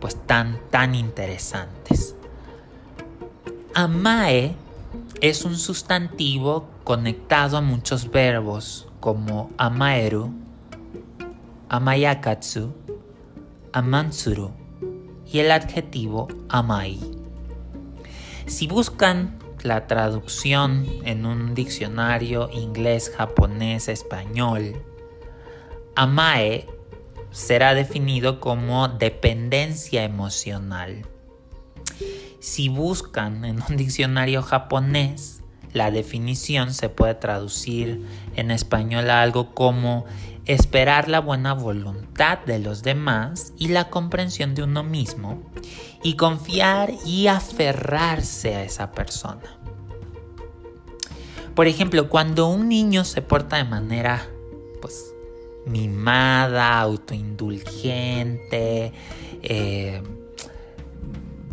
pues 0.00 0.16
tan, 0.26 0.58
tan 0.70 0.94
interesantes. 0.94 2.14
Amae 3.74 4.54
es 5.20 5.44
un 5.44 5.56
sustantivo 5.56 6.68
conectado 6.84 7.56
a 7.56 7.60
muchos 7.60 8.10
verbos 8.10 8.88
como 9.00 9.50
amaeru, 9.56 10.32
amayakatsu, 11.68 12.74
amansuru 13.72 14.50
y 15.30 15.38
el 15.38 15.52
adjetivo 15.52 16.28
amai. 16.48 17.19
Si 18.50 18.66
buscan 18.66 19.38
la 19.62 19.86
traducción 19.86 20.84
en 21.04 21.24
un 21.24 21.54
diccionario 21.54 22.50
inglés, 22.52 23.10
japonés, 23.16 23.86
español, 23.88 24.74
amae 25.94 26.66
será 27.30 27.74
definido 27.74 28.40
como 28.40 28.88
dependencia 28.88 30.02
emocional. 30.02 31.06
Si 32.40 32.68
buscan 32.68 33.44
en 33.44 33.62
un 33.62 33.76
diccionario 33.76 34.42
japonés, 34.42 35.39
la 35.72 35.90
definición 35.90 36.74
se 36.74 36.88
puede 36.88 37.14
traducir 37.14 38.04
en 38.36 38.50
español 38.50 39.08
a 39.10 39.22
algo 39.22 39.54
como 39.54 40.04
esperar 40.46 41.08
la 41.08 41.20
buena 41.20 41.54
voluntad 41.54 42.40
de 42.40 42.58
los 42.58 42.82
demás 42.82 43.52
y 43.56 43.68
la 43.68 43.88
comprensión 43.88 44.54
de 44.54 44.64
uno 44.64 44.82
mismo 44.82 45.42
y 46.02 46.14
confiar 46.14 46.92
y 47.06 47.28
aferrarse 47.28 48.56
a 48.56 48.64
esa 48.64 48.90
persona. 48.92 49.58
Por 51.54 51.68
ejemplo, 51.68 52.08
cuando 52.08 52.48
un 52.48 52.68
niño 52.68 53.04
se 53.04 53.22
porta 53.22 53.58
de 53.58 53.64
manera 53.64 54.26
pues 54.80 55.14
mimada, 55.66 56.80
autoindulgente, 56.80 58.92
eh, 59.42 60.02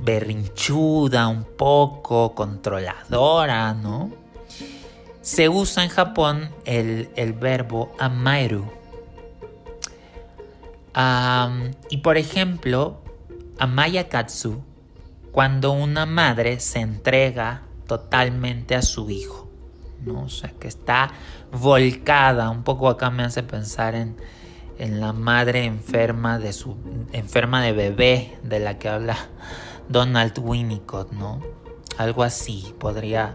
berrinchuda 0.08 1.28
un 1.28 1.44
poco, 1.44 2.34
controladora, 2.34 3.74
¿no? 3.74 4.10
Se 5.22 5.50
usa 5.50 5.84
en 5.84 5.90
Japón 5.90 6.50
el, 6.64 7.10
el 7.18 7.34
verbo 7.34 7.92
amaeru, 8.00 8.66
y 11.90 11.98
por 11.98 12.18
ejemplo, 12.18 13.02
Amaya 13.60 14.08
Katsu, 14.08 14.64
cuando 15.32 15.72
una 15.72 16.06
madre 16.06 16.60
se 16.60 16.80
entrega 16.80 17.64
totalmente 17.86 18.76
a 18.76 18.82
su 18.82 19.10
hijo, 19.10 19.48
¿no? 20.04 20.24
O 20.24 20.30
sea, 20.30 20.52
que 20.60 20.68
está 20.68 21.12
volcada, 21.52 22.50
un 22.50 22.64
poco 22.64 22.90
acá 22.90 23.12
me 23.12 23.24
hace 23.24 23.44
pensar 23.44 23.94
en, 23.94 24.18
en 24.80 25.00
la 25.00 25.14
madre 25.14 25.66
enferma 25.66 26.40
de 26.40 26.54
su 26.54 26.78
enferma 27.12 27.62
de 27.62 27.74
bebé 27.74 28.40
de 28.42 28.60
la 28.60 28.80
que 28.80 28.90
habla 28.90 29.18
Donald 29.90 30.38
Winnicott, 30.40 31.12
¿no? 31.12 31.42
Algo 31.98 32.24
así 32.24 32.74
podría 32.80 33.34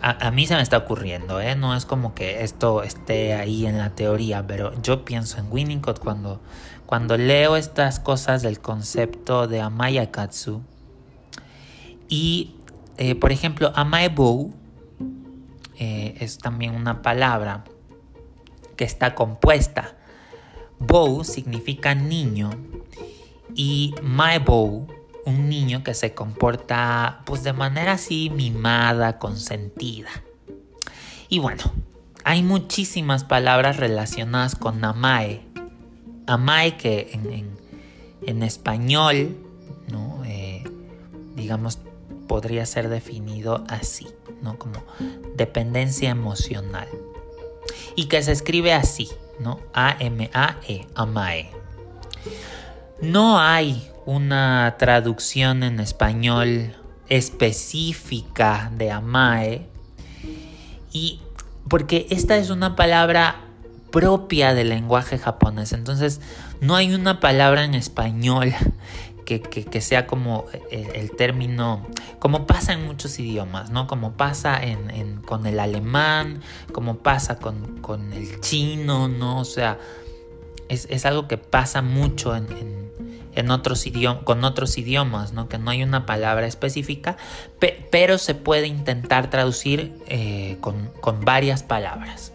a, 0.00 0.30
mí 0.30 0.46
se 0.46 0.54
me 0.54 0.62
está 0.62 0.76
ocurriendo, 0.76 1.40
¿eh? 1.40 1.56
No 1.56 1.74
es 1.74 1.86
como 1.86 2.14
que 2.14 2.44
esto 2.44 2.82
esté 2.82 3.34
ahí 3.34 3.66
en 3.66 3.78
la 3.78 3.90
teoría, 3.90 4.46
pero 4.46 4.72
yo 4.82 5.04
pienso 5.04 5.38
en 5.38 5.50
Winnicott 5.50 5.98
cuando, 5.98 6.40
cuando 6.84 7.16
leo 7.16 7.56
estas 7.56 7.98
cosas 7.98 8.42
del 8.42 8.60
concepto 8.60 9.48
de 9.48 9.60
Amaya 9.60 10.10
Katsu. 10.10 10.62
Y, 12.08 12.56
eh, 12.98 13.14
por 13.14 13.32
ejemplo, 13.32 13.72
Amaebu 13.74 14.52
eh, 15.78 16.14
es 16.20 16.38
también 16.38 16.74
una 16.74 17.02
palabra 17.02 17.64
que 18.76 18.84
está 18.84 19.14
compuesta. 19.14 19.96
Bow 20.78 21.24
significa 21.24 21.94
niño 21.94 22.50
y 23.54 23.94
bow, 24.44 24.86
un 25.26 25.48
niño 25.48 25.82
que 25.82 25.92
se 25.92 26.14
comporta 26.14 27.20
pues 27.26 27.42
de 27.42 27.52
manera 27.52 27.92
así 27.92 28.30
mimada, 28.30 29.18
consentida. 29.18 30.08
Y 31.28 31.40
bueno, 31.40 31.64
hay 32.24 32.42
muchísimas 32.42 33.24
palabras 33.24 33.76
relacionadas 33.76 34.54
con 34.54 34.82
amae. 34.84 35.42
Amae 36.26 36.76
que 36.76 37.10
en, 37.12 38.42
español, 38.42 39.36
¿no? 39.88 40.22
Eh, 40.24 40.64
digamos, 41.34 41.80
podría 42.28 42.64
ser 42.64 42.88
definido 42.88 43.64
así, 43.68 44.06
¿no? 44.42 44.58
Como 44.58 44.82
dependencia 45.34 46.10
emocional. 46.10 46.88
Y 47.96 48.06
que 48.06 48.22
se 48.22 48.30
escribe 48.30 48.72
así, 48.72 49.10
¿no? 49.40 49.58
A-M-A-E, 49.72 50.86
amae. 50.94 51.50
No 53.00 53.40
hay 53.40 53.90
una 54.06 54.76
traducción 54.78 55.62
en 55.62 55.80
español 55.80 56.74
específica 57.08 58.70
de 58.74 58.90
amae. 58.90 59.68
Y 60.92 61.20
porque 61.68 62.06
esta 62.10 62.36
es 62.36 62.50
una 62.50 62.76
palabra 62.76 63.36
propia 63.90 64.54
del 64.54 64.70
lenguaje 64.70 65.18
japonés. 65.18 65.72
Entonces, 65.72 66.20
no 66.60 66.76
hay 66.76 66.94
una 66.94 67.20
palabra 67.20 67.64
en 67.64 67.74
español 67.74 68.54
que, 69.26 69.80
sea 69.80 70.06
como 70.06 70.46
el, 70.70 71.10
término, 71.10 71.84
como 72.20 72.46
pasa 72.46 72.72
en 72.72 72.86
muchos 72.86 73.18
idiomas, 73.18 73.70
¿no? 73.70 73.88
Como 73.88 74.12
pasa 74.12 74.60
con 75.24 75.46
el 75.46 75.58
alemán, 75.58 76.40
como 76.72 76.98
pasa 76.98 77.38
con, 77.38 78.12
el 78.12 78.40
chino, 78.40 79.08
¿no? 79.08 79.40
O 79.40 79.44
sea, 79.44 79.78
es, 80.68 81.04
algo 81.04 81.26
que 81.26 81.38
pasa 81.38 81.82
mucho 81.82 82.36
en, 82.36 82.75
otros 83.50 83.86
idiomas, 83.86 84.24
con 84.24 84.44
otros 84.44 84.78
idiomas. 84.78 85.32
Que 85.48 85.58
no 85.58 85.70
hay 85.70 85.82
una 85.82 86.06
palabra 86.06 86.46
específica, 86.46 87.16
pero 87.90 88.18
se 88.18 88.34
puede 88.34 88.66
intentar 88.66 89.30
traducir 89.30 89.92
eh, 90.08 90.56
con, 90.60 90.90
varias 91.24 91.62
palabras. 91.62 92.32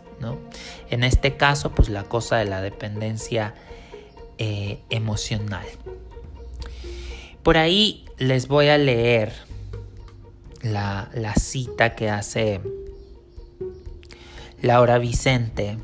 En 0.89 1.03
este 1.03 1.35
caso, 1.35 1.71
pues 1.71 1.89
la 1.89 2.03
cosa 2.03 2.37
de 2.37 2.45
la 2.45 2.61
dependencia 2.61 3.55
eh, 4.37 4.79
emocional. 4.89 5.65
Por 7.41 7.57
ahí 7.57 8.05
les 8.17 8.47
voy 8.47 8.67
a 8.67 8.77
leer 8.77 9.33
la, 10.61 11.09
cita 11.39 11.95
que 11.95 12.11
hace 12.11 12.61
Laura 14.61 14.99
Vicente, 14.99 15.79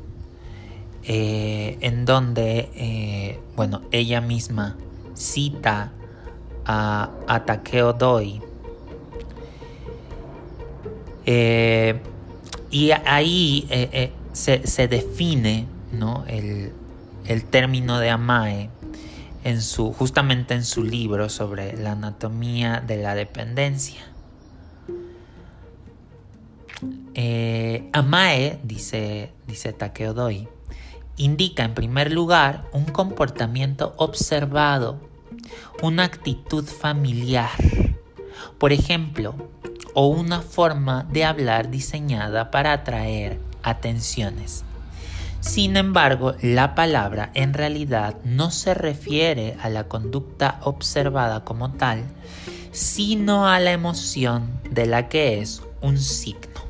eh, 1.02 1.78
en 1.80 2.04
donde, 2.04 3.40
bueno, 3.56 3.82
ella 3.90 4.20
misma 4.20 4.76
cita 5.18 5.92
a, 6.64 7.42
Takeo 7.46 7.92
Doi. 7.92 8.40
Eh, 11.26 12.00
y 12.70 12.90
ahí 12.90 13.66
se, 14.32 14.88
define 14.88 15.66
¿no? 15.92 16.24
el, 16.26 16.72
el 17.26 17.44
término 17.44 17.98
de 17.98 18.10
Amae 18.10 18.70
en 19.44 19.62
su, 19.62 19.92
justamente 19.92 20.54
en 20.54 20.64
su 20.64 20.84
libro 20.84 21.28
sobre 21.28 21.76
la 21.76 21.92
anatomía 21.92 22.82
de 22.86 22.98
la 22.98 23.14
dependencia. 23.14 24.02
Eh, 27.14 27.88
Amae, 27.92 28.60
dice, 28.62 29.32
dice 29.46 29.72
Takeo 29.72 30.14
Doi, 30.14 30.48
indica 31.18 31.64
en 31.64 31.74
primer 31.74 32.12
lugar 32.12 32.64
un 32.72 32.84
comportamiento 32.84 33.94
observado, 33.96 34.98
una 35.82 36.04
actitud 36.04 36.64
familiar, 36.64 37.50
por 38.58 38.72
ejemplo, 38.72 39.34
o 39.94 40.06
una 40.06 40.40
forma 40.40 41.06
de 41.10 41.24
hablar 41.24 41.70
diseñada 41.70 42.50
para 42.50 42.72
atraer 42.72 43.40
atenciones. 43.62 44.64
Sin 45.40 45.76
embargo, 45.76 46.34
la 46.42 46.74
palabra 46.74 47.30
en 47.34 47.54
realidad 47.54 48.16
no 48.24 48.50
se 48.50 48.74
refiere 48.74 49.56
a 49.60 49.68
la 49.68 49.84
conducta 49.84 50.60
observada 50.62 51.44
como 51.44 51.72
tal, 51.72 52.04
sino 52.72 53.48
a 53.48 53.60
la 53.60 53.72
emoción 53.72 54.60
de 54.70 54.86
la 54.86 55.08
que 55.08 55.40
es 55.40 55.62
un 55.80 55.98
signo. 55.98 56.60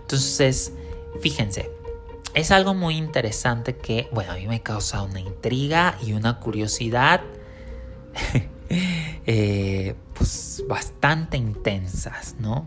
Entonces, 0.00 0.72
fíjense, 1.20 1.70
es 2.38 2.50
algo 2.50 2.74
muy 2.74 2.96
interesante 2.96 3.76
que, 3.76 4.08
bueno, 4.12 4.32
a 4.32 4.36
mí 4.36 4.46
me 4.46 4.62
causa 4.62 5.02
una 5.02 5.20
intriga 5.20 5.98
y 6.04 6.12
una 6.12 6.38
curiosidad 6.38 7.20
eh, 9.26 9.94
pues 10.14 10.62
bastante 10.68 11.36
intensas, 11.36 12.36
¿no? 12.38 12.66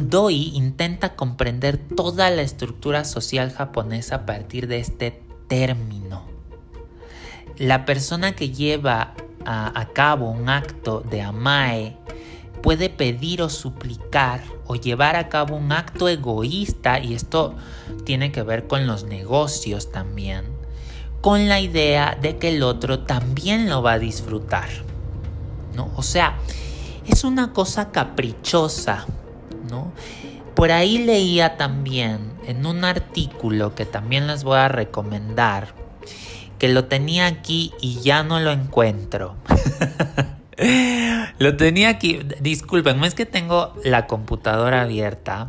Doi 0.00 0.52
intenta 0.54 1.14
comprender 1.14 1.76
toda 1.76 2.30
la 2.30 2.42
estructura 2.42 3.04
social 3.04 3.52
japonesa 3.52 4.16
a 4.16 4.26
partir 4.26 4.66
de 4.66 4.78
este 4.78 5.22
término. 5.46 6.24
La 7.58 7.84
persona 7.84 8.34
que 8.34 8.50
lleva 8.50 9.14
a, 9.44 9.88
cabo 9.92 10.30
un 10.30 10.48
acto 10.48 11.00
de 11.00 11.22
amae 11.22 11.96
puede 12.62 12.88
pedir 12.88 13.42
o 13.42 13.48
suplicar 13.48 14.42
o 14.70 14.76
llevar 14.76 15.16
a 15.16 15.28
cabo 15.28 15.56
un 15.56 15.72
acto 15.72 16.08
egoísta, 16.08 17.00
y 17.00 17.14
esto 17.14 17.54
tiene 18.04 18.30
que 18.32 18.42
ver 18.42 18.66
con 18.66 18.86
los 18.86 19.04
negocios 19.04 19.90
también, 19.90 20.44
con 21.20 21.48
la 21.48 21.60
idea 21.60 22.16
de 22.20 22.38
que 22.38 22.48
el 22.48 22.62
otro 22.62 23.00
también 23.00 23.68
lo 23.68 23.82
va 23.82 23.92
a 23.92 23.98
disfrutar. 23.98 24.68
¿no? 25.74 25.90
O 25.96 26.02
sea, 26.02 26.36
es 27.06 27.24
una 27.24 27.52
cosa 27.52 27.90
caprichosa 27.90 29.06
por 30.54 30.72
ahí 30.72 30.98
leía 30.98 31.56
también 31.56 32.32
en 32.46 32.66
un 32.66 32.84
artículo 32.84 33.74
que 33.74 33.86
también 33.86 34.26
les 34.26 34.44
voy 34.44 34.58
a 34.58 34.68
recomendar, 34.68 35.74
que 36.58 36.68
lo 36.68 36.84
tenía 36.84 37.26
aquí 37.26 37.72
y 37.80 38.00
ya 38.00 38.22
no 38.22 38.40
lo 38.40 38.50
encuentro. 38.50 39.36
lo 41.38 41.56
tenía 41.56 41.88
aquí, 41.88 42.20
disculpen, 42.40 43.02
es 43.04 43.14
que 43.14 43.26
tengo 43.26 43.74
la 43.84 44.06
computadora 44.06 44.82
abierta 44.82 45.48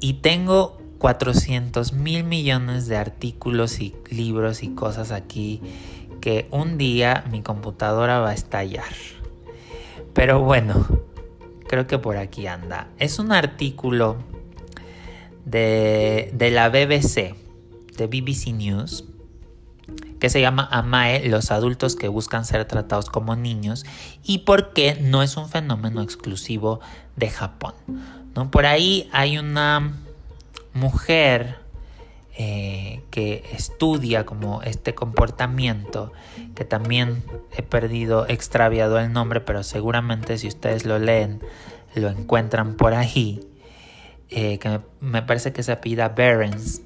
y 0.00 0.14
tengo 0.14 0.78
400 0.98 1.92
mil 1.92 2.24
millones 2.24 2.86
de 2.86 2.96
artículos 2.96 3.80
y 3.80 3.94
libros 4.10 4.62
y 4.62 4.74
cosas 4.74 5.12
aquí 5.12 5.60
que 6.20 6.48
un 6.50 6.78
día 6.78 7.24
mi 7.30 7.42
computadora 7.42 8.20
va 8.20 8.30
a 8.30 8.34
estallar. 8.34 8.94
Pero 10.14 10.40
bueno, 10.40 10.86
creo 11.68 11.86
que 11.86 11.98
por 11.98 12.16
aquí 12.16 12.46
anda. 12.46 12.88
Es 12.98 13.18
un 13.18 13.32
artículo 13.32 14.16
de, 15.44 16.32
la 16.52 16.68
BBC, 16.68 17.34
de 17.96 18.06
BBC 18.06 18.52
News, 18.54 19.04
que 20.24 20.30
se 20.30 20.40
llama 20.40 20.66
Amae, 20.72 21.28
los 21.28 21.50
adultos 21.50 21.96
que 21.96 22.08
buscan 22.08 22.46
ser 22.46 22.64
tratados 22.64 23.10
como 23.10 23.36
niños 23.36 23.84
y 24.22 24.38
por 24.38 24.72
qué 24.72 24.96
no 24.98 25.22
es 25.22 25.36
un 25.36 25.50
fenómeno 25.50 26.00
exclusivo 26.00 26.80
de 27.14 27.28
Japón. 27.28 27.74
¿no? 28.34 28.50
Por 28.50 28.64
ahí 28.64 29.10
hay 29.12 29.36
una 29.36 29.98
mujer 30.72 31.58
eh, 32.38 33.02
que 33.10 33.44
estudia 33.52 34.24
como 34.24 34.62
este 34.62 34.94
comportamiento, 34.94 36.10
que 36.54 36.64
también 36.64 37.22
he 37.54 37.62
perdido, 37.62 38.26
extraviado 38.26 38.98
el 38.98 39.12
nombre, 39.12 39.42
pero 39.42 39.62
seguramente 39.62 40.38
si 40.38 40.48
ustedes 40.48 40.86
lo 40.86 40.98
leen, 40.98 41.42
lo 41.94 42.08
encuentran 42.08 42.78
por 42.78 42.94
ahí, 42.94 43.46
eh, 44.30 44.58
que 44.58 44.80
me, 45.00 45.20
parece 45.20 45.52
que 45.52 45.62
se 45.62 45.76
pida 45.76 46.08
Berens, 46.08 46.80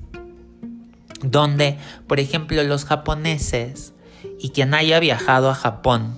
donde, 1.22 1.78
por 2.06 2.20
ejemplo, 2.20 2.62
los 2.64 2.84
japoneses, 2.84 3.92
y 4.38 4.50
quien 4.50 4.74
haya 4.74 5.00
viajado 5.00 5.50
a 5.50 5.54
Japón 5.54 6.16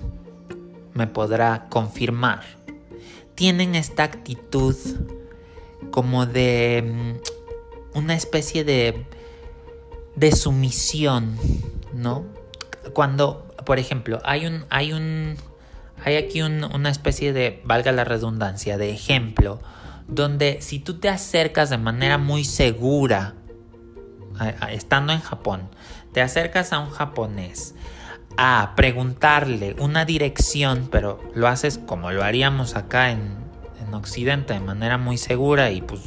me 0.93 1.07
podrá 1.07 1.67
confirmar, 1.69 2.41
tienen 3.35 3.75
esta 3.75 4.03
actitud 4.03 4.75
como 5.91 6.25
de 6.25 7.17
mm, 7.93 7.97
una 7.97 8.15
especie 8.15 8.63
de 8.63 9.05
de 10.15 10.31
sumisión, 10.31 11.37
¿no? 11.93 12.25
Cuando, 12.93 13.47
por 13.65 13.79
ejemplo, 13.79 14.19
hay 14.23 14.45
un, 14.45 14.65
hay 14.69 14.93
un, 14.93 15.35
hay 16.03 16.15
aquí 16.15 16.41
una 16.41 16.89
especie 16.89 17.33
de, 17.33 17.61
valga 17.63 17.91
la 17.91 18.03
redundancia, 18.03 18.77
de 18.77 18.91
ejemplo, 18.91 19.61
donde 20.07 20.61
si 20.61 20.79
tú 20.79 20.99
te 20.99 21.09
acercas 21.09 21.69
de 21.69 21.77
manera 21.77 22.17
muy 22.17 22.43
segura, 22.43 23.35
estando 24.71 25.13
en 25.13 25.21
Japón, 25.21 25.69
te 26.11 26.21
acercas 26.21 26.73
a 26.73 26.79
un 26.79 26.89
japonés 26.89 27.75
a 28.37 28.73
preguntarle 28.75 29.75
una 29.79 30.05
dirección, 30.05 30.87
pero 30.91 31.19
lo 31.35 31.47
haces 31.47 31.77
como 31.77 32.11
lo 32.11 32.23
haríamos 32.23 32.75
acá 32.75 33.11
en, 33.11 33.35
en 33.85 33.93
Occidente 33.93 34.53
de 34.53 34.59
manera 34.61 34.97
muy 34.97 35.17
segura 35.17 35.71
y 35.71 35.81
pues 35.81 36.01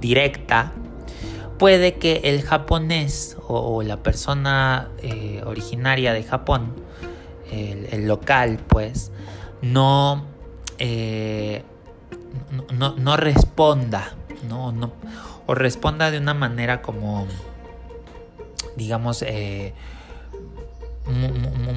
directa, 0.00 0.72
puede 1.58 1.94
que 1.94 2.20
el 2.24 2.42
japonés 2.42 3.36
o, 3.48 3.82
la 3.82 4.02
persona 4.02 4.88
eh, 4.98 5.42
originaria 5.46 6.12
de 6.12 6.22
Japón, 6.22 6.74
el, 7.50 8.06
local, 8.08 8.58
pues, 8.68 9.12
no, 9.62 10.24
eh, 10.78 11.62
no, 12.72 12.96
no, 12.96 13.16
responda, 13.16 14.16
¿no? 14.48 14.72
No, 14.72 14.92
o 15.46 15.54
responda 15.54 16.10
de 16.10 16.18
una 16.18 16.34
manera 16.34 16.82
como, 16.82 17.26
digamos, 18.76 19.22
eh, 19.22 19.74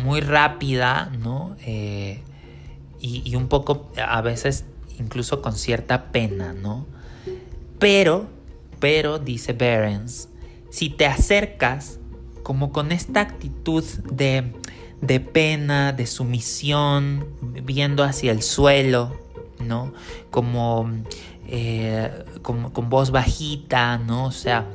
muy, 0.03 0.21
rápida, 0.21 1.11
¿no? 1.19 1.57
y, 1.65 2.21
y, 2.99 3.35
un 3.35 3.47
poco, 3.47 3.91
a 3.97 4.21
veces, 4.21 4.65
incluso 4.99 5.41
con 5.41 5.53
cierta 5.53 6.11
pena, 6.11 6.53
¿no? 6.53 6.87
Pero 7.77 8.27
pero, 8.79 9.19
dice 9.19 9.53
Behrens, 9.53 10.29
si 10.69 10.89
te 10.89 11.05
acercas 11.05 11.99
como 12.43 12.71
con 12.71 12.91
esta 12.91 13.21
actitud 13.21 13.83
de, 14.11 14.53
de 15.01 15.19
pena, 15.19 15.93
de 15.93 16.05
sumisión, 16.05 17.25
viendo 17.41 18.03
hacia 18.03 18.31
el 18.31 18.41
suelo, 18.41 19.17
¿no? 19.59 19.93
Como, 20.29 20.89
eh, 21.47 22.25
con 22.41 22.89
voz 22.89 23.11
bajita, 23.11 23.97
¿no? 23.97 24.25
O 24.25 24.31
sea, 24.31 24.65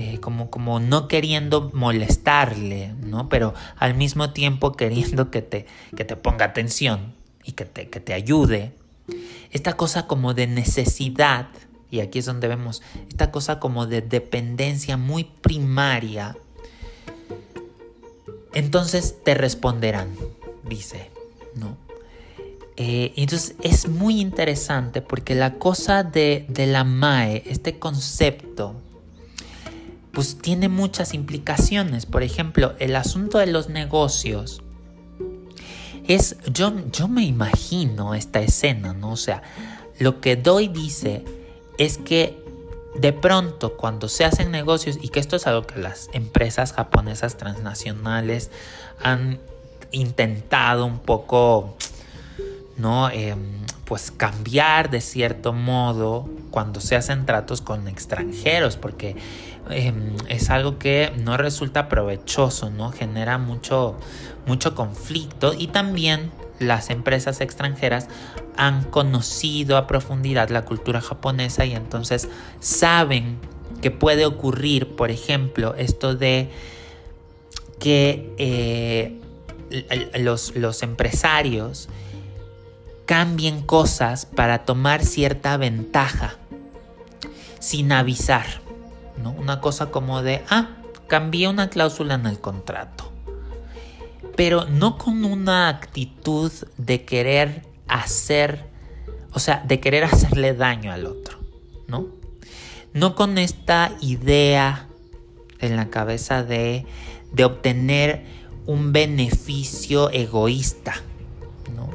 eh, 0.00 0.20
como, 0.20 0.48
como 0.48 0.78
no 0.78 1.08
queriendo 1.08 1.72
molestarle, 1.74 2.94
¿no? 3.02 3.28
Pero 3.28 3.54
al 3.76 3.94
mismo 3.94 4.30
tiempo 4.30 4.72
queriendo 4.76 5.32
que 5.32 5.42
te, 5.42 5.66
que 5.96 6.04
te 6.04 6.14
ponga 6.14 6.44
atención 6.44 7.14
y 7.42 7.52
que 7.52 7.64
te, 7.64 7.88
que 7.88 7.98
te 7.98 8.14
ayude. 8.14 8.74
Esta 9.50 9.76
cosa 9.76 10.06
como 10.06 10.34
de 10.34 10.46
necesidad 10.46 11.48
y 11.90 11.98
aquí 11.98 12.20
es 12.20 12.26
donde 12.26 12.46
vemos 12.46 12.80
esta 13.08 13.32
cosa 13.32 13.58
como 13.58 13.86
de 13.86 14.00
dependencia 14.00 14.96
muy 14.96 15.24
primaria, 15.24 16.36
entonces 18.52 19.16
te 19.24 19.34
responderán, 19.34 20.14
dice, 20.68 21.10
¿no? 21.54 21.76
Eh, 22.80 23.12
entonces 23.16 23.56
es 23.60 23.88
muy 23.88 24.20
interesante 24.20 25.02
porque 25.02 25.34
la 25.34 25.54
cosa 25.54 26.04
de, 26.04 26.46
la 26.56 26.84
MAE, 26.84 27.42
este 27.46 27.76
concepto, 27.80 28.76
pues 30.12 30.38
tiene 30.38 30.68
muchas 30.68 31.12
implicaciones. 31.12 32.06
Por 32.06 32.22
ejemplo, 32.22 32.74
el 32.78 32.94
asunto 32.94 33.38
de 33.38 33.48
los 33.48 33.68
negocios 33.68 34.62
es, 36.06 36.36
yo, 36.52 36.72
yo 36.92 37.08
me 37.08 37.24
imagino 37.24 38.14
esta 38.14 38.40
escena, 38.40 38.92
¿no? 38.92 39.10
O 39.10 39.16
sea, 39.16 39.42
lo 39.98 40.20
que 40.20 40.36
Doy 40.36 40.68
dice 40.68 41.24
es 41.78 41.98
que 41.98 42.40
de 42.94 43.12
pronto 43.12 43.76
cuando 43.76 44.08
se 44.08 44.24
hacen 44.24 44.52
negocios, 44.52 45.00
y 45.02 45.08
que 45.08 45.18
esto 45.18 45.34
es 45.34 45.48
algo 45.48 45.66
que 45.66 45.80
las 45.80 46.08
empresas 46.12 46.72
japonesas 46.72 47.36
transnacionales 47.36 48.52
han 49.02 49.40
intentado 49.90 50.86
un 50.86 51.00
poco, 51.00 51.76
¿no? 52.78 53.10
Em, 53.10 53.38
pues 53.84 54.10
cambiar 54.10 54.90
de 54.90 55.00
cierto 55.00 55.52
modo 55.52 56.28
cuando 56.50 56.80
se 56.80 56.94
hacen 56.96 57.26
tratos 57.26 57.60
con 57.60 57.88
extranjeros, 57.88 58.76
porque 58.76 59.16
em, 59.70 60.16
es 60.28 60.50
algo 60.50 60.78
que 60.78 61.12
no 61.18 61.36
resulta 61.36 61.88
provechoso, 61.88 62.70
¿no? 62.70 62.92
Genera 62.92 63.38
mucho, 63.38 63.96
mucho 64.46 64.74
conflicto 64.74 65.54
y 65.54 65.68
también 65.68 66.30
las 66.58 66.90
empresas 66.90 67.40
extranjeras 67.40 68.08
han 68.56 68.84
conocido 68.84 69.76
a 69.76 69.86
profundidad 69.86 70.50
la 70.50 70.64
cultura 70.64 71.00
japonesa 71.00 71.64
y 71.64 71.74
entonces 71.74 72.28
saben 72.60 73.38
que 73.80 73.90
puede 73.90 74.26
ocurrir, 74.26 74.96
por 74.96 75.10
ejemplo, 75.10 75.74
esto 75.76 76.14
de 76.14 76.50
que 77.78 78.34
eh, 78.38 79.20
los, 80.18 80.56
los 80.56 80.82
empresarios 80.82 81.88
cambien 83.08 83.62
cosas 83.62 84.24
para 84.24 84.64
tomar 84.64 85.04
cierta 85.04 85.56
ventaja 85.56 86.36
sin 87.58 87.90
avisar. 87.90 88.46
¿no? 89.20 89.32
Una 89.32 89.60
cosa 89.60 89.90
como 89.90 90.22
de, 90.22 90.44
ah, 90.48 90.68
cambié 91.08 91.48
una 91.48 91.68
cláusula 91.68 92.14
en 92.14 92.26
el 92.26 92.38
contrato 92.38 93.08
pero 94.38 94.66
no 94.66 94.98
con 94.98 95.24
una 95.24 95.68
actitud 95.68 96.52
de 96.76 97.04
querer 97.04 97.64
hacer, 97.88 98.66
o 99.32 99.40
sea, 99.40 99.64
de 99.66 99.80
querer 99.80 100.04
hacerle 100.04 100.54
daño 100.54 100.92
al 100.92 101.06
otro, 101.06 101.40
¿no? 101.88 102.06
No 102.92 103.16
con 103.16 103.36
esta 103.36 103.96
idea 104.00 104.86
en 105.58 105.74
la 105.74 105.90
cabeza 105.90 106.44
de, 106.44 106.86
de 107.32 107.44
obtener 107.44 108.26
un 108.64 108.92
beneficio 108.92 110.08
egoísta, 110.10 110.94
¿no? 111.74 111.90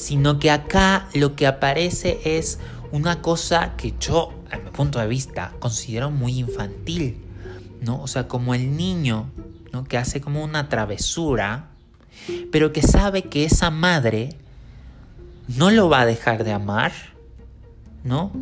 Sino 0.00 0.38
que 0.38 0.50
acá 0.50 1.08
lo 1.12 1.36
que 1.36 1.46
aparece 1.46 2.20
es 2.24 2.58
una 2.90 3.20
cosa 3.20 3.76
que 3.76 3.92
yo, 4.00 4.32
a 4.50 4.56
mi 4.56 4.70
punto 4.70 4.98
de 4.98 5.06
vista, 5.06 5.52
considero 5.60 6.10
muy 6.10 6.38
infantil, 6.38 7.22
¿no? 7.82 8.00
O 8.00 8.06
sea, 8.06 8.26
como 8.26 8.54
el 8.54 8.76
niño 8.78 9.30
que 9.88 9.98
hace 9.98 10.22
como 10.22 10.42
una 10.42 10.68
travesura, 10.68 11.68
pero 12.50 12.72
que 12.72 12.82
sabe 12.82 13.24
que 13.24 13.44
esa 13.44 13.70
madre 13.70 14.36
no 15.48 15.70
lo 15.70 15.88
va 15.88 16.00
a 16.00 16.06
dejar 16.06 16.44
de 16.44 16.52
amar, 16.52 16.92
¿no? 18.02 18.32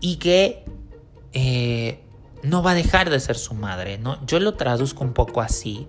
Y 0.00 0.16
que 0.16 0.64
eh, 1.34 2.00
no 2.42 2.62
va 2.62 2.70
a 2.70 2.74
dejar 2.74 3.10
de 3.10 3.20
ser 3.20 3.36
su 3.36 3.54
madre, 3.54 3.98
¿no? 3.98 4.24
Yo 4.26 4.40
lo 4.40 4.54
traduzco 4.54 5.04
un 5.04 5.12
poco 5.12 5.40
así. 5.40 5.86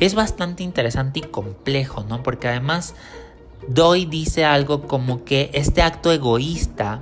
Es 0.00 0.14
bastante 0.14 0.62
interesante 0.62 1.20
y 1.20 1.22
complejo, 1.22 2.04
¿no? 2.08 2.22
Porque 2.22 2.48
además 2.48 2.94
Doi 3.68 4.06
dice 4.06 4.44
algo 4.44 4.86
como 4.86 5.24
que 5.24 5.50
este 5.52 5.82
acto 5.82 6.12
egoísta 6.12 7.00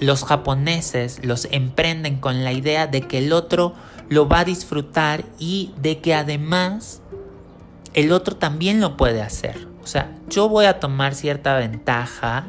los 0.00 0.24
japoneses 0.24 1.24
los 1.24 1.48
emprenden 1.50 2.16
con 2.16 2.44
la 2.44 2.52
idea 2.52 2.86
de 2.86 3.02
que 3.02 3.18
el 3.18 3.32
otro 3.32 3.74
lo 4.08 4.28
va 4.28 4.40
a 4.40 4.44
disfrutar 4.44 5.24
y 5.38 5.72
de 5.80 6.00
que 6.00 6.14
además 6.14 7.00
el 7.94 8.12
otro 8.12 8.36
también 8.36 8.80
lo 8.80 8.96
puede 8.96 9.22
hacer. 9.22 9.66
O 9.82 9.86
sea, 9.86 10.14
yo 10.28 10.48
voy 10.48 10.66
a 10.66 10.80
tomar 10.80 11.14
cierta 11.14 11.56
ventaja, 11.56 12.46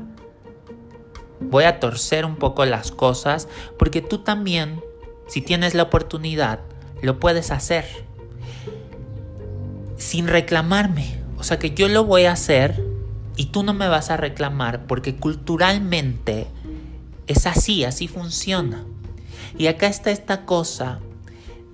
voy 1.40 1.64
a 1.64 1.80
torcer 1.80 2.26
un 2.26 2.36
poco 2.36 2.66
las 2.66 2.92
cosas, 2.92 3.48
porque 3.78 4.02
tú 4.02 4.20
también, 4.20 4.82
si 5.28 5.42
tienes 5.42 5.74
la 5.74 5.84
oportunidad, 5.84 6.60
lo 7.02 7.20
puedes 7.20 7.52
hacer. 7.52 7.86
Sin 9.98 10.28
reclamarme. 10.28 11.17
O 11.38 11.44
sea 11.44 11.60
que 11.60 11.72
yo 11.72 11.88
lo 11.88 12.04
voy 12.04 12.26
a 12.26 12.34
hacer 12.34 12.84
y 13.36 13.48
tú 13.48 13.64
no 13.64 13.74
me 13.74 13.88
vas 13.88 14.10
a 14.10 14.18
reclamar 14.18 14.88
porque 14.88 15.16
culturalmente 15.16 16.48
es 17.28 17.46
así, 17.46 17.84
así 17.84 18.08
funciona. 18.08 18.86
Y 19.58 19.68
acá 19.68 19.88
está 19.88 20.12
esta 20.12 20.46
cosa 20.46 21.00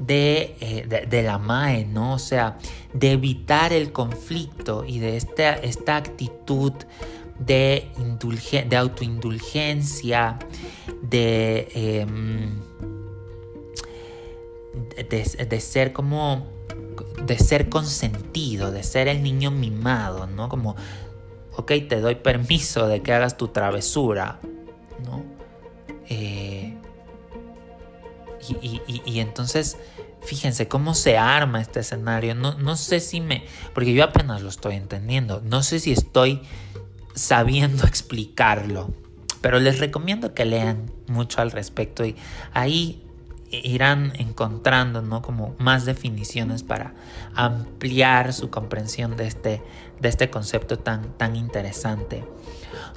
eh, 0.08 1.06
de, 1.10 1.24
la 1.24 1.38
MAE, 1.38 1.86
¿no? 1.86 2.14
O 2.14 2.20
sea, 2.20 2.58
de 2.94 3.14
evitar 3.14 3.72
el 3.72 3.92
conflicto 3.92 4.84
y 4.86 5.00
de 5.00 5.16
esta, 5.16 5.54
esta 5.54 5.96
actitud 5.96 6.74
de, 7.40 7.90
de 8.68 8.76
autoindulgencia, 8.76 10.40
de, 11.02 11.70
em, 11.74 12.60
de, 15.10 15.46
de, 15.46 15.60
ser 15.62 15.94
como, 15.94 16.48
de 17.22 17.38
ser 17.38 17.70
consentido, 17.70 18.72
de 18.72 18.84
ser 18.84 19.08
el 19.08 19.24
niño 19.24 19.52
mimado, 19.52 20.28
¿no? 20.28 20.50
Como, 20.50 20.76
ok, 21.56 21.72
te 21.88 22.02
doy 22.02 22.16
permiso 22.16 22.88
de 22.88 23.02
que 23.02 23.14
hagas 23.14 23.38
tu 23.38 23.50
travesura, 23.50 24.40
¿no? 25.06 25.24
Eh, 26.10 26.78
y, 28.62 29.20
entonces, 29.20 29.78
fíjense 30.22 30.68
cómo 30.68 30.96
se 30.96 31.18
arma 31.18 31.62
este 31.62 31.80
escenario. 31.80 32.36
No, 32.36 32.56
no 32.56 32.76
sé 32.76 33.00
si 33.00 33.22
me... 33.22 33.46
Porque 33.74 33.94
yo 33.94 34.04
apenas 34.04 34.42
lo 34.42 34.50
estoy 34.50 34.76
entendiendo. 34.76 35.42
No 35.46 35.64
sé 35.64 35.80
si 35.80 35.94
estoy 35.94 36.42
sabiendo 37.16 37.86
explicarlo. 37.86 38.94
Pero 39.42 39.60
les 39.60 39.80
recomiendo 39.80 40.34
que 40.34 40.46
lean 40.46 40.92
mucho 41.08 41.42
al 41.42 41.52
respecto 41.52 42.06
y 42.06 42.16
ahí 42.54 43.03
irán 43.64 44.14
encontrando 44.18 45.02
¿no? 45.02 45.22
como 45.22 45.56
más 45.60 45.86
definiciones 45.86 46.64
para 46.64 46.94
ampliar 47.36 48.34
su 48.34 48.50
comprensión 48.50 49.16
de 49.16 49.28
este, 49.28 49.62
de 50.00 50.10
este 50.10 50.30
concepto 50.30 50.80
tan, 50.80 51.18
tan 51.18 51.36
interesante. 51.36 52.24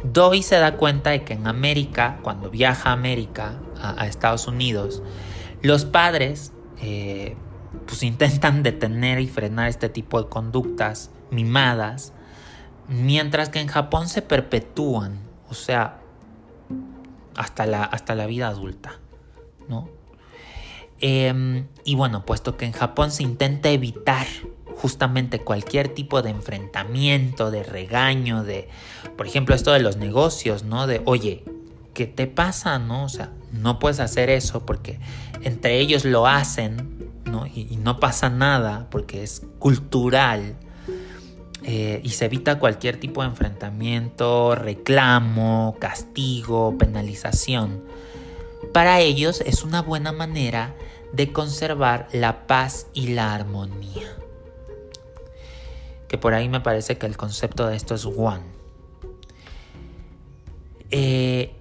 Doi 0.04 0.42
se 0.42 0.56
da 0.56 0.76
cuenta 0.76 1.10
de 1.10 1.24
que 1.24 1.34
en 1.34 1.46
América, 1.46 2.18
cuando 2.22 2.50
viaja 2.50 2.90
a 2.90 2.92
América, 2.92 3.54
a 3.80 4.06
Estados 4.06 4.46
Unidos, 4.46 5.02
los 5.62 5.84
padres 5.84 6.52
eh, 6.80 7.36
pues 7.86 8.02
intentan 8.02 8.62
detener 8.62 9.20
y 9.20 9.26
frenar 9.26 9.68
este 9.68 9.88
tipo 9.88 10.22
de 10.22 10.28
conductas 10.28 11.10
mimadas, 11.30 12.12
mientras 12.88 13.48
que 13.48 13.60
en 13.60 13.68
Japón 13.68 14.08
se 14.08 14.22
perpetúan. 14.22 15.20
o 15.48 15.54
sea, 15.54 16.00
hasta 17.36 17.66
la, 17.66 17.84
hasta 17.84 18.14
la 18.14 18.26
vida 18.26 18.48
adulta, 18.48 18.98
¿no? 19.68 19.90
Em, 21.00 21.66
y 21.85 21.94
bueno, 21.94 22.24
puesto 22.24 22.56
que 22.56 22.64
en 22.64 22.72
Japón 22.72 23.11
se 23.11 23.22
intenta 23.22 23.70
evitar 23.70 24.26
justamente 24.76 25.40
cualquier 25.40 25.88
tipo 25.88 26.22
de 26.22 26.30
enfrentamiento, 26.30 27.50
de 27.50 27.62
regaño, 27.62 28.44
de, 28.44 28.68
por 29.16 29.26
ejemplo, 29.26 29.54
esto 29.54 29.72
de 29.72 29.80
los 29.80 29.96
negocios, 29.96 30.64
¿no? 30.64 30.87
De, 30.87 31.02
oye, 31.04 31.44
¿qué 31.94 32.06
te 32.06 32.26
pasa, 32.26 32.78
no? 32.78 33.04
O 33.04 33.09
sea, 33.09 33.32
no 33.52 33.78
puedes 33.78 34.00
hacer 34.00 34.28
eso 34.30 34.66
porque 34.66 34.98
entre 35.42 35.78
ellos 35.78 36.04
lo 36.04 36.26
hacen, 36.26 37.11
¿no? 37.24 37.46
Y, 37.46 37.78
no 37.82 38.00
pasa 38.00 38.28
nada 38.28 38.88
porque 38.90 39.22
es 39.22 39.42
cultural. 39.59 40.56
Eh, 41.62 42.00
y 42.04 42.11
se 42.11 42.26
evita 42.26 42.61
cualquier 42.61 43.00
tipo 43.00 43.22
de 43.22 43.28
enfrentamiento, 43.28 44.54
reclamo, 44.54 45.76
castigo, 45.80 46.76
penalización. 46.78 47.82
Para 48.72 49.00
ellos 49.00 49.42
es 49.44 49.62
una 49.62 49.83
buena 49.83 50.12
manera 50.12 50.74
de 51.12 51.33
conservar 51.33 52.09
la 52.12 52.46
paz 52.46 52.87
y 52.92 53.09
la 53.09 53.35
armonía. 53.35 54.14
Que 56.09 56.18
por 56.18 56.35
ahí 56.35 56.48
me 56.48 56.61
parece 56.61 56.98
que 56.98 57.07
el 57.07 57.16
concepto 57.16 57.66
de 57.66 57.76
esto 57.76 57.94
es 57.94 58.05
one. 58.05 58.44
Eh, 60.90 61.55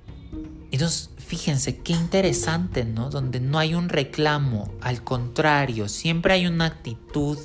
entonces, 0.72 1.10
fíjense 1.18 1.78
qué 1.78 1.94
interesante, 1.94 2.86
¿no? 2.86 3.10
Donde 3.10 3.39
no 3.39 3.58
hay 3.58 3.74
un 3.74 3.89
reclamo, 3.89 4.74
al 4.82 5.04
contrario, 5.04 5.88
siempre 5.88 6.34
hay 6.34 6.48
una 6.48 6.65
actitud. 6.65 7.38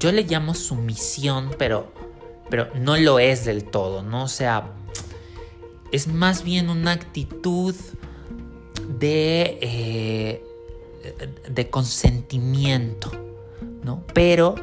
Yo 0.00 0.10
le 0.10 0.22
llamo 0.24 0.54
sumisión, 0.54 1.50
pero, 1.58 1.92
pero 2.50 2.68
no 2.74 2.96
lo 2.96 3.18
es 3.18 3.44
del 3.44 3.64
todo, 3.64 4.02
¿no? 4.02 4.24
O 4.24 4.28
sea, 4.28 4.72
es 5.92 6.08
más 6.08 6.42
bien 6.44 6.70
una 6.70 6.92
actitud 6.92 7.74
de, 8.98 9.58
eh, 9.60 10.44
de 11.48 11.70
consentimiento, 11.70 13.10
¿no? 13.82 14.02
Pero 14.12 14.54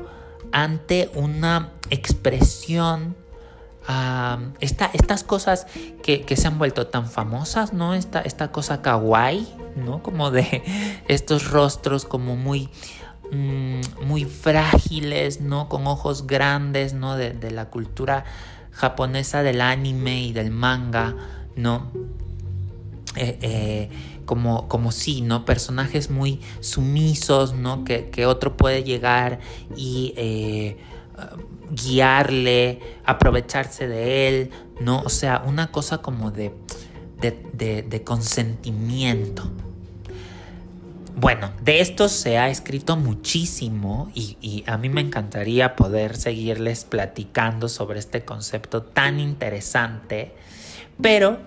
ante 0.51 1.11
una 1.15 1.71
expresión, 1.89 3.15
estas 4.59 5.23
cosas 5.23 5.67
que, 6.01 6.25
se 6.35 6.47
han 6.47 6.57
vuelto 6.57 6.87
tan 6.87 7.07
famosas, 7.07 7.73
¿no? 7.73 7.93
Esta, 7.93 8.21
esta 8.21 8.51
cosa 8.51 8.81
kawaii, 8.81 9.47
¿no? 9.75 10.01
Como 10.01 10.31
de 10.31 10.63
estos 11.07 11.51
rostros 11.51 12.05
como 12.05 12.35
muy, 12.35 12.69
mm, 13.31 14.05
muy 14.05 14.25
frágiles, 14.25 15.41
¿no? 15.41 15.69
Con 15.69 15.87
ojos 15.87 16.25
grandes, 16.25 16.93
¿no? 16.93 17.15
De 17.15 17.51
la 17.51 17.69
cultura 17.69 18.25
japonesa 18.75 19.41
del 19.41 19.61
anime 19.61 20.21
y 20.21 20.33
del 20.33 20.51
manga, 20.51 21.15
¿no? 21.55 21.91
Eh, 23.15 23.39
eh, 23.41 23.89
como, 24.25 24.67
como 24.67 24.91
sí, 24.91 25.21
¿no? 25.21 25.45
Personajes 25.45 26.09
muy 26.09 26.41
sumisos, 26.59 27.53
¿no? 27.53 27.85
Que, 27.85 28.25
otro 28.25 28.57
puede 28.57 28.83
llegar 28.83 29.39
y 29.77 30.13
eh, 30.17 30.77
guiarle, 31.71 32.81
aprovecharse 33.05 33.87
de 33.87 34.27
él, 34.27 34.51
¿no? 34.81 35.01
O 35.01 35.09
sea, 35.09 35.43
una 35.45 35.71
cosa 35.71 35.99
como 35.99 36.31
de, 36.31 36.53
de, 37.21 38.03
consentimiento. 38.03 39.49
Bueno, 41.17 41.51
de 41.61 41.79
esto 41.79 42.09
se 42.09 42.37
ha 42.37 42.49
escrito 42.49 42.97
muchísimo 42.97 44.11
y, 44.13 44.65
a 44.67 44.77
mí 44.77 44.89
me 44.89 44.99
encantaría 44.99 45.77
poder 45.77 46.17
seguirles 46.17 46.83
platicando 46.83 47.69
sobre 47.69 47.99
este 47.99 48.25
concepto 48.25 48.83
tan 48.83 49.21
interesante, 49.21 50.33
pero 51.01 51.39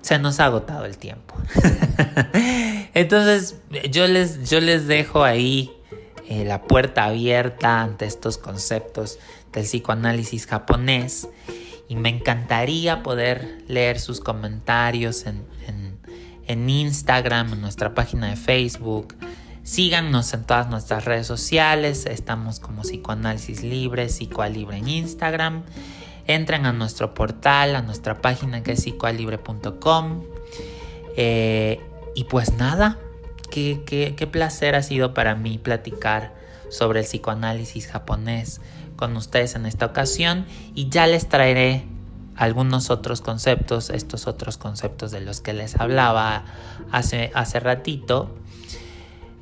se 0.00 0.18
nos 0.18 0.40
ha 0.40 0.46
agotado 0.46 0.84
el 0.84 0.98
tiempo. 0.98 1.36
Entonces 2.94 3.60
yo 3.90 4.08
les, 4.08 4.50
yo 4.50 4.60
les 4.60 4.88
dejo 4.88 5.22
ahí 5.22 5.70
eh, 6.28 6.44
la 6.44 6.62
puerta 6.62 7.04
abierta 7.04 7.82
ante 7.82 8.06
estos 8.06 8.36
conceptos 8.36 9.20
del 9.52 9.62
psicoanálisis 9.62 10.46
japonés 10.46 11.28
y 11.88 11.94
me 11.94 12.08
encantaría 12.08 13.04
poder 13.04 13.62
leer 13.68 14.00
sus 14.00 14.18
comentarios 14.20 15.26
en, 15.26 15.44
en 15.68 15.81
Instagram, 16.48 17.52
en 17.52 17.60
nuestra 17.60 17.94
página 17.94 18.28
de 18.28 18.36
Facebook. 18.36 19.14
Síganos 19.62 20.34
en 20.34 20.44
todas 20.44 20.68
nuestras 20.68 21.04
redes 21.04 21.26
sociales, 21.26 22.06
estamos 22.06 22.58
como 22.58 22.82
Psicoanálisis 22.82 23.62
Libre, 23.62 24.08
Psicoalibre 24.08 24.78
en 24.78 24.88
Instagram. 24.88 25.62
Entren 26.26 26.66
a 26.66 26.72
nuestro 26.72 27.14
portal, 27.14 27.76
a 27.76 27.82
nuestra 27.82 28.20
página 28.20 28.62
que 28.62 28.72
es 28.72 28.82
psicoalibre.com. 28.82 30.22
Eh, 31.16 31.80
y 32.14 32.24
pues 32.24 32.52
nada, 32.54 32.98
qué, 33.50 34.28
placer 34.30 34.74
ha 34.74 34.82
sido 34.82 35.14
para 35.14 35.34
mí 35.34 35.58
platicar 35.58 36.34
sobre 36.70 37.00
el 37.00 37.06
psicoanálisis 37.06 37.86
japonés 37.86 38.60
con 38.96 39.16
ustedes 39.16 39.54
en 39.54 39.66
esta 39.66 39.86
ocasión 39.86 40.46
y 40.74 40.88
ya 40.88 41.06
les 41.06 41.28
traeré 41.28 41.84
algunos 42.42 42.90
otros 42.90 43.20
conceptos, 43.20 43.88
estos 43.88 44.26
otros 44.26 44.56
conceptos 44.58 45.12
de 45.12 45.20
los 45.20 45.40
que 45.40 45.52
les 45.52 45.76
hablaba 45.76 46.44
hace, 46.90 47.30
hace 47.34 47.60
ratito, 47.60 48.34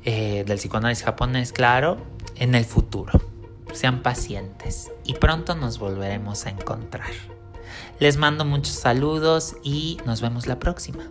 eh, 0.03 0.43
del 0.45 0.59
psicoanálisis 0.59 1.03
japonés, 1.03 1.51
claro, 1.51 1.97
en 2.35 2.53
el 2.53 2.63
futuro 2.63 3.19
sean 3.73 4.03
pacientes 4.03 4.91
y 5.03 5.15
pronto 5.15 5.55
nos 5.55 5.79
volveremos 5.79 6.45
a 6.45 6.51
encontrar. 6.51 7.09
Les 7.99 8.17
mando 8.17 8.45
muchos 8.45 8.75
saludos 8.75 9.55
y 9.63 9.97
nos 10.05 10.21
vemos 10.21 10.45
la 10.45 10.59
próxima. 10.59 11.09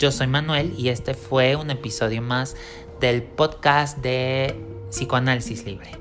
Yo 0.00 0.10
soy 0.10 0.26
Manuel 0.26 0.74
y 0.76 0.88
este 0.88 1.14
fue 1.14 1.54
un 1.54 1.70
episodio 1.70 2.20
más 2.20 2.56
del 3.00 3.22
podcast 3.22 3.98
de 3.98 4.60
Psicoanálisis 4.90 5.64
Libre. 5.64 5.92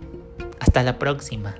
Hasta 0.59 0.81
la 0.81 0.97
próxima. 0.97 1.55